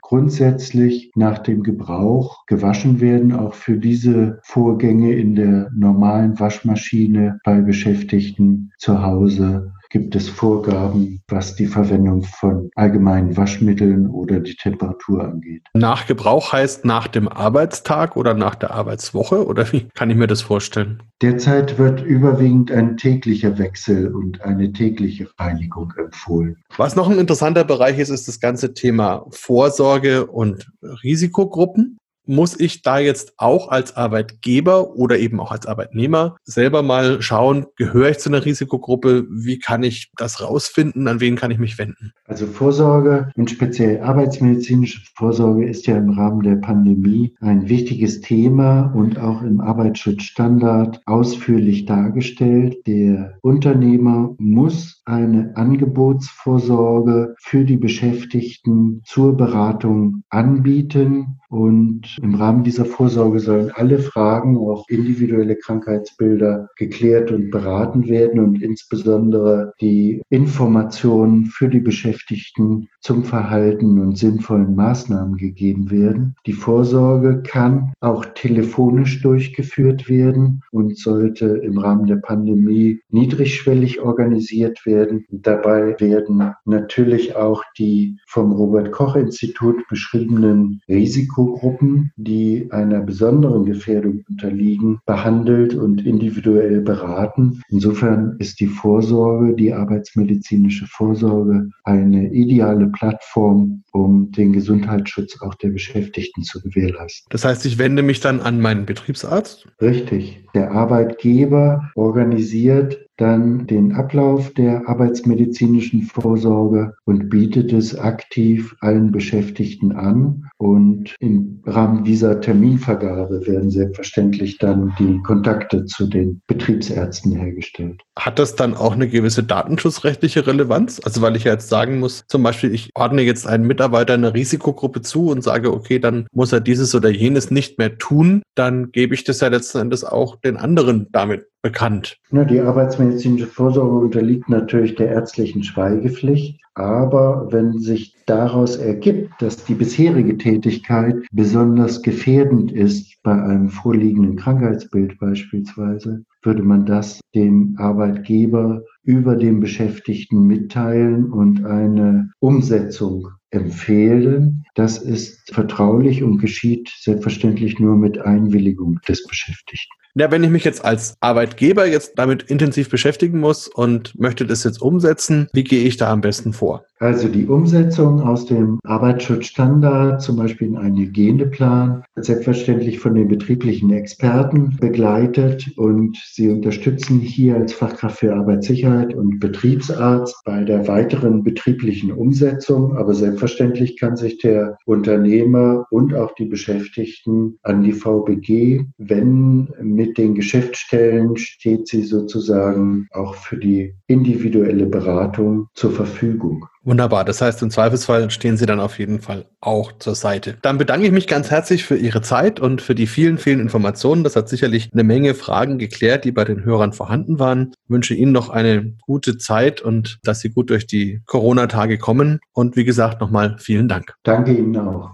grundsätzlich 0.00 1.10
nach 1.16 1.38
dem 1.38 1.62
Gebrauch 1.62 2.46
gewaschen 2.46 3.00
werden, 3.00 3.32
auch 3.32 3.52
für 3.52 3.76
diese 3.76 4.40
Vorgänge 4.42 5.12
in 5.12 5.34
der 5.34 5.70
normalen 5.76 6.40
Waschmaschine 6.40 7.40
bei 7.44 7.60
Beschäftigten 7.60 8.72
zu 8.78 9.02
Hause 9.02 9.72
gibt 9.90 10.14
es 10.14 10.28
Vorgaben, 10.28 11.22
was 11.28 11.54
die 11.54 11.66
Verwendung 11.66 12.22
von 12.22 12.70
allgemeinen 12.74 13.36
Waschmitteln 13.36 14.06
oder 14.08 14.40
die 14.40 14.54
Temperatur 14.54 15.24
angeht. 15.24 15.62
Nach 15.74 16.06
Gebrauch 16.06 16.52
heißt 16.52 16.84
nach 16.84 17.08
dem 17.08 17.28
Arbeitstag 17.28 18.16
oder 18.16 18.34
nach 18.34 18.54
der 18.54 18.72
Arbeitswoche 18.72 19.46
oder 19.46 19.72
wie 19.72 19.88
kann 19.94 20.10
ich 20.10 20.16
mir 20.16 20.26
das 20.26 20.42
vorstellen? 20.42 21.02
Derzeit 21.22 21.78
wird 21.78 22.02
überwiegend 22.02 22.70
ein 22.70 22.96
täglicher 22.96 23.58
Wechsel 23.58 24.14
und 24.14 24.42
eine 24.42 24.72
tägliche 24.72 25.28
Reinigung 25.38 25.92
empfohlen. 25.96 26.56
Was 26.76 26.94
noch 26.94 27.08
ein 27.08 27.18
interessanter 27.18 27.64
Bereich 27.64 27.98
ist, 27.98 28.10
ist 28.10 28.28
das 28.28 28.40
ganze 28.40 28.74
Thema 28.74 29.26
Vorsorge 29.30 30.26
und 30.26 30.70
Risikogruppen 31.02 31.98
muss 32.28 32.58
ich 32.58 32.82
da 32.82 32.98
jetzt 32.98 33.32
auch 33.38 33.68
als 33.68 33.96
Arbeitgeber 33.96 34.94
oder 34.94 35.18
eben 35.18 35.40
auch 35.40 35.50
als 35.50 35.66
Arbeitnehmer 35.66 36.36
selber 36.44 36.82
mal 36.82 37.22
schauen, 37.22 37.66
gehöre 37.76 38.10
ich 38.10 38.18
zu 38.18 38.28
einer 38.28 38.44
Risikogruppe? 38.44 39.26
Wie 39.30 39.58
kann 39.58 39.82
ich 39.82 40.10
das 40.16 40.42
rausfinden? 40.42 41.08
An 41.08 41.20
wen 41.20 41.36
kann 41.36 41.50
ich 41.50 41.58
mich 41.58 41.78
wenden? 41.78 42.12
Also 42.26 42.46
Vorsorge 42.46 43.30
und 43.36 43.50
speziell 43.50 44.00
arbeitsmedizinische 44.02 45.00
Vorsorge 45.14 45.66
ist 45.66 45.86
ja 45.86 45.96
im 45.96 46.10
Rahmen 46.10 46.42
der 46.42 46.56
Pandemie 46.56 47.34
ein 47.40 47.68
wichtiges 47.68 48.20
Thema 48.20 48.92
und 48.94 49.18
auch 49.18 49.42
im 49.42 49.60
Arbeitsschutzstandard 49.60 51.00
ausführlich 51.06 51.86
dargestellt. 51.86 52.86
Der 52.86 53.38
Unternehmer 53.40 54.34
muss 54.38 54.97
eine 55.08 55.56
Angebotsvorsorge 55.56 57.34
für 57.40 57.64
die 57.64 57.78
Beschäftigten 57.78 59.02
zur 59.06 59.36
Beratung 59.36 60.22
anbieten 60.28 61.38
und 61.50 62.18
im 62.20 62.34
Rahmen 62.34 62.62
dieser 62.62 62.84
Vorsorge 62.84 63.40
sollen 63.40 63.70
alle 63.70 63.98
Fragen, 63.98 64.58
auch 64.58 64.84
individuelle 64.88 65.56
Krankheitsbilder, 65.56 66.68
geklärt 66.76 67.32
und 67.32 67.50
beraten 67.50 68.06
werden 68.06 68.40
und 68.40 68.62
insbesondere 68.62 69.72
die 69.80 70.20
Informationen 70.28 71.46
für 71.46 71.68
die 71.68 71.80
Beschäftigten 71.80 72.88
zum 73.00 73.24
Verhalten 73.24 73.98
und 73.98 74.18
sinnvollen 74.18 74.74
Maßnahmen 74.74 75.38
gegeben 75.38 75.90
werden. 75.90 76.34
Die 76.44 76.52
Vorsorge 76.52 77.42
kann 77.42 77.94
auch 78.00 78.26
telefonisch 78.34 79.22
durchgeführt 79.22 80.08
werden 80.10 80.62
und 80.70 80.98
sollte 80.98 81.46
im 81.46 81.78
Rahmen 81.78 82.06
der 82.06 82.16
Pandemie 82.16 83.00
niedrigschwellig 83.08 84.00
organisiert 84.00 84.84
werden. 84.84 84.97
Dabei 85.30 85.96
werden 85.98 86.52
natürlich 86.64 87.36
auch 87.36 87.62
die 87.78 88.16
vom 88.26 88.52
Robert 88.52 88.92
Koch 88.92 89.16
Institut 89.16 89.86
beschriebenen 89.88 90.80
Risikogruppen, 90.88 92.12
die 92.16 92.68
einer 92.70 93.00
besonderen 93.00 93.64
Gefährdung 93.64 94.24
unterliegen, 94.28 95.00
behandelt 95.06 95.74
und 95.74 96.04
individuell 96.04 96.80
beraten. 96.80 97.62
Insofern 97.68 98.36
ist 98.38 98.60
die 98.60 98.66
Vorsorge, 98.66 99.54
die 99.54 99.72
arbeitsmedizinische 99.72 100.86
Vorsorge 100.86 101.68
eine 101.84 102.32
ideale 102.32 102.88
Plattform, 102.88 103.82
um 103.92 104.30
den 104.32 104.52
Gesundheitsschutz 104.52 105.40
auch 105.42 105.54
der 105.56 105.70
Beschäftigten 105.70 106.42
zu 106.42 106.60
gewährleisten. 106.60 107.26
Das 107.30 107.44
heißt, 107.44 107.64
ich 107.66 107.78
wende 107.78 108.02
mich 108.02 108.20
dann 108.20 108.40
an 108.40 108.60
meinen 108.60 108.86
Betriebsarzt? 108.86 109.66
Richtig. 109.80 110.44
Der 110.54 110.72
Arbeitgeber 110.72 111.90
organisiert 111.94 113.07
dann 113.18 113.66
den 113.66 113.92
Ablauf 113.92 114.54
der 114.54 114.88
arbeitsmedizinischen 114.88 116.02
Vorsorge 116.02 116.94
und 117.04 117.28
bietet 117.28 117.72
es 117.72 117.98
aktiv 117.98 118.74
allen 118.80 119.12
Beschäftigten 119.12 119.92
an. 119.92 120.44
Und 120.56 121.14
im 121.20 121.60
Rahmen 121.66 122.04
dieser 122.04 122.40
Terminvergabe 122.40 123.46
werden 123.46 123.70
selbstverständlich 123.70 124.58
dann 124.58 124.94
die 124.98 125.20
Kontakte 125.22 125.84
zu 125.84 126.06
den 126.06 126.40
Betriebsärzten 126.46 127.32
hergestellt. 127.32 128.02
Hat 128.18 128.38
das 128.38 128.54
dann 128.54 128.74
auch 128.74 128.92
eine 128.92 129.08
gewisse 129.08 129.42
datenschutzrechtliche 129.42 130.46
Relevanz? 130.46 131.00
Also 131.04 131.20
weil 131.20 131.36
ich 131.36 131.44
ja 131.44 131.52
jetzt 131.52 131.68
sagen 131.68 131.98
muss, 131.98 132.24
zum 132.28 132.42
Beispiel, 132.42 132.72
ich 132.72 132.90
ordne 132.94 133.22
jetzt 133.22 133.46
einen 133.46 133.66
Mitarbeiter 133.66 134.14
einer 134.14 134.34
Risikogruppe 134.34 135.02
zu 135.02 135.28
und 135.28 135.42
sage, 135.42 135.72
okay, 135.72 135.98
dann 135.98 136.26
muss 136.32 136.52
er 136.52 136.60
dieses 136.60 136.94
oder 136.94 137.10
jenes 137.10 137.50
nicht 137.50 137.78
mehr 137.78 137.98
tun, 137.98 138.42
dann 138.54 138.92
gebe 138.92 139.14
ich 139.14 139.24
das 139.24 139.40
ja 139.40 139.48
letzten 139.48 139.78
Endes 139.78 140.04
auch 140.04 140.36
den 140.36 140.56
anderen 140.56 141.08
damit 141.10 141.46
bekannt. 141.62 142.18
Ja, 142.30 142.44
die 142.44 142.60
arbeitsmedizinische 142.60 143.46
Vorsorge 143.46 143.96
unterliegt 143.96 144.48
natürlich 144.48 144.94
der 144.94 145.08
ärztlichen 145.08 145.62
Schweigepflicht. 145.64 146.60
Aber 146.74 147.48
wenn 147.50 147.80
sich 147.80 148.14
daraus 148.26 148.76
ergibt, 148.76 149.32
dass 149.40 149.64
die 149.64 149.74
bisherige 149.74 150.38
Tätigkeit 150.38 151.16
besonders 151.32 152.02
gefährdend 152.02 152.70
ist, 152.70 153.20
bei 153.24 153.32
einem 153.32 153.68
vorliegenden 153.68 154.36
Krankheitsbild 154.36 155.18
beispielsweise, 155.18 156.24
würde 156.42 156.62
man 156.62 156.86
das 156.86 157.20
dem 157.34 157.74
Arbeitgeber 157.78 158.84
über 159.02 159.34
den 159.34 159.58
Beschäftigten 159.58 160.46
mitteilen 160.46 161.32
und 161.32 161.64
eine 161.64 162.30
Umsetzung 162.38 163.28
empfehlen. 163.50 164.64
Das 164.78 164.96
ist 164.96 165.52
vertraulich 165.52 166.22
und 166.22 166.38
geschieht 166.38 166.88
selbstverständlich 167.00 167.80
nur 167.80 167.96
mit 167.96 168.20
Einwilligung 168.20 169.00
des 169.08 169.26
Beschäftigten. 169.26 169.98
Ja, 170.14 170.30
wenn 170.30 170.42
ich 170.42 170.50
mich 170.50 170.64
jetzt 170.64 170.84
als 170.84 171.16
Arbeitgeber 171.20 171.86
jetzt 171.86 172.12
damit 172.16 172.44
intensiv 172.44 172.88
beschäftigen 172.88 173.40
muss 173.40 173.68
und 173.68 174.18
möchte 174.18 174.46
das 174.46 174.64
jetzt 174.64 174.80
umsetzen, 174.80 175.48
wie 175.52 175.64
gehe 175.64 175.84
ich 175.84 175.96
da 175.96 176.12
am 176.12 176.20
besten 176.20 176.52
vor? 176.52 176.84
Also 177.00 177.28
die 177.28 177.46
Umsetzung 177.46 178.20
aus 178.22 178.46
dem 178.46 178.80
Arbeitsschutzstandard, 178.82 180.20
zum 180.20 180.36
Beispiel 180.36 180.68
in 180.68 180.76
einen 180.76 180.96
Hygieneplan, 180.96 182.02
wird 182.16 182.26
selbstverständlich 182.26 182.98
von 182.98 183.14
den 183.14 183.28
betrieblichen 183.28 183.92
Experten 183.92 184.76
begleitet 184.80 185.70
und 185.76 186.18
sie 186.32 186.48
unterstützen 186.48 187.20
hier 187.20 187.54
als 187.54 187.72
Fachkraft 187.72 188.18
für 188.18 188.34
Arbeitssicherheit 188.34 189.14
und 189.14 189.38
Betriebsarzt 189.38 190.34
bei 190.44 190.64
der 190.64 190.88
weiteren 190.88 191.44
betrieblichen 191.44 192.10
Umsetzung. 192.10 192.96
Aber 192.96 193.14
selbstverständlich 193.14 193.96
kann 193.96 194.16
sich 194.16 194.38
der 194.38 194.67
Unternehmer 194.84 195.86
und 195.90 196.14
auch 196.14 196.34
die 196.34 196.46
Beschäftigten 196.46 197.58
an 197.62 197.82
die 197.82 197.92
VBG 197.92 198.84
wenden. 198.98 199.68
Mit 199.80 200.18
den 200.18 200.34
Geschäftsstellen 200.34 201.36
steht 201.36 201.88
sie 201.88 202.02
sozusagen 202.02 203.08
auch 203.12 203.34
für 203.34 203.56
die 203.56 203.94
individuelle 204.06 204.86
Beratung 204.86 205.68
zur 205.74 205.92
Verfügung. 205.92 206.66
Wunderbar. 206.88 207.26
Das 207.26 207.42
heißt, 207.42 207.60
im 207.60 207.70
Zweifelsfall 207.70 208.30
stehen 208.30 208.56
Sie 208.56 208.64
dann 208.64 208.80
auf 208.80 208.98
jeden 208.98 209.20
Fall 209.20 209.44
auch 209.60 209.92
zur 209.98 210.14
Seite. 210.14 210.56
Dann 210.62 210.78
bedanke 210.78 211.04
ich 211.04 211.12
mich 211.12 211.26
ganz 211.26 211.50
herzlich 211.50 211.84
für 211.84 211.98
Ihre 211.98 212.22
Zeit 212.22 212.60
und 212.60 212.80
für 212.80 212.94
die 212.94 213.06
vielen, 213.06 213.36
vielen 213.36 213.60
Informationen. 213.60 214.24
Das 214.24 214.36
hat 214.36 214.48
sicherlich 214.48 214.88
eine 214.94 215.04
Menge 215.04 215.34
Fragen 215.34 215.76
geklärt, 215.76 216.24
die 216.24 216.32
bei 216.32 216.44
den 216.44 216.64
Hörern 216.64 216.94
vorhanden 216.94 217.38
waren. 217.38 217.72
Ich 217.84 217.90
wünsche 217.90 218.14
Ihnen 218.14 218.32
noch 218.32 218.48
eine 218.48 218.94
gute 219.02 219.36
Zeit 219.36 219.82
und 219.82 220.18
dass 220.22 220.40
Sie 220.40 220.48
gut 220.48 220.70
durch 220.70 220.86
die 220.86 221.20
Corona-Tage 221.26 221.98
kommen. 221.98 222.40
Und 222.54 222.74
wie 222.76 222.84
gesagt, 222.84 223.20
nochmal 223.20 223.56
vielen 223.58 223.88
Dank. 223.88 224.14
Danke 224.22 224.52
Ihnen 224.54 224.74
auch. 224.78 225.10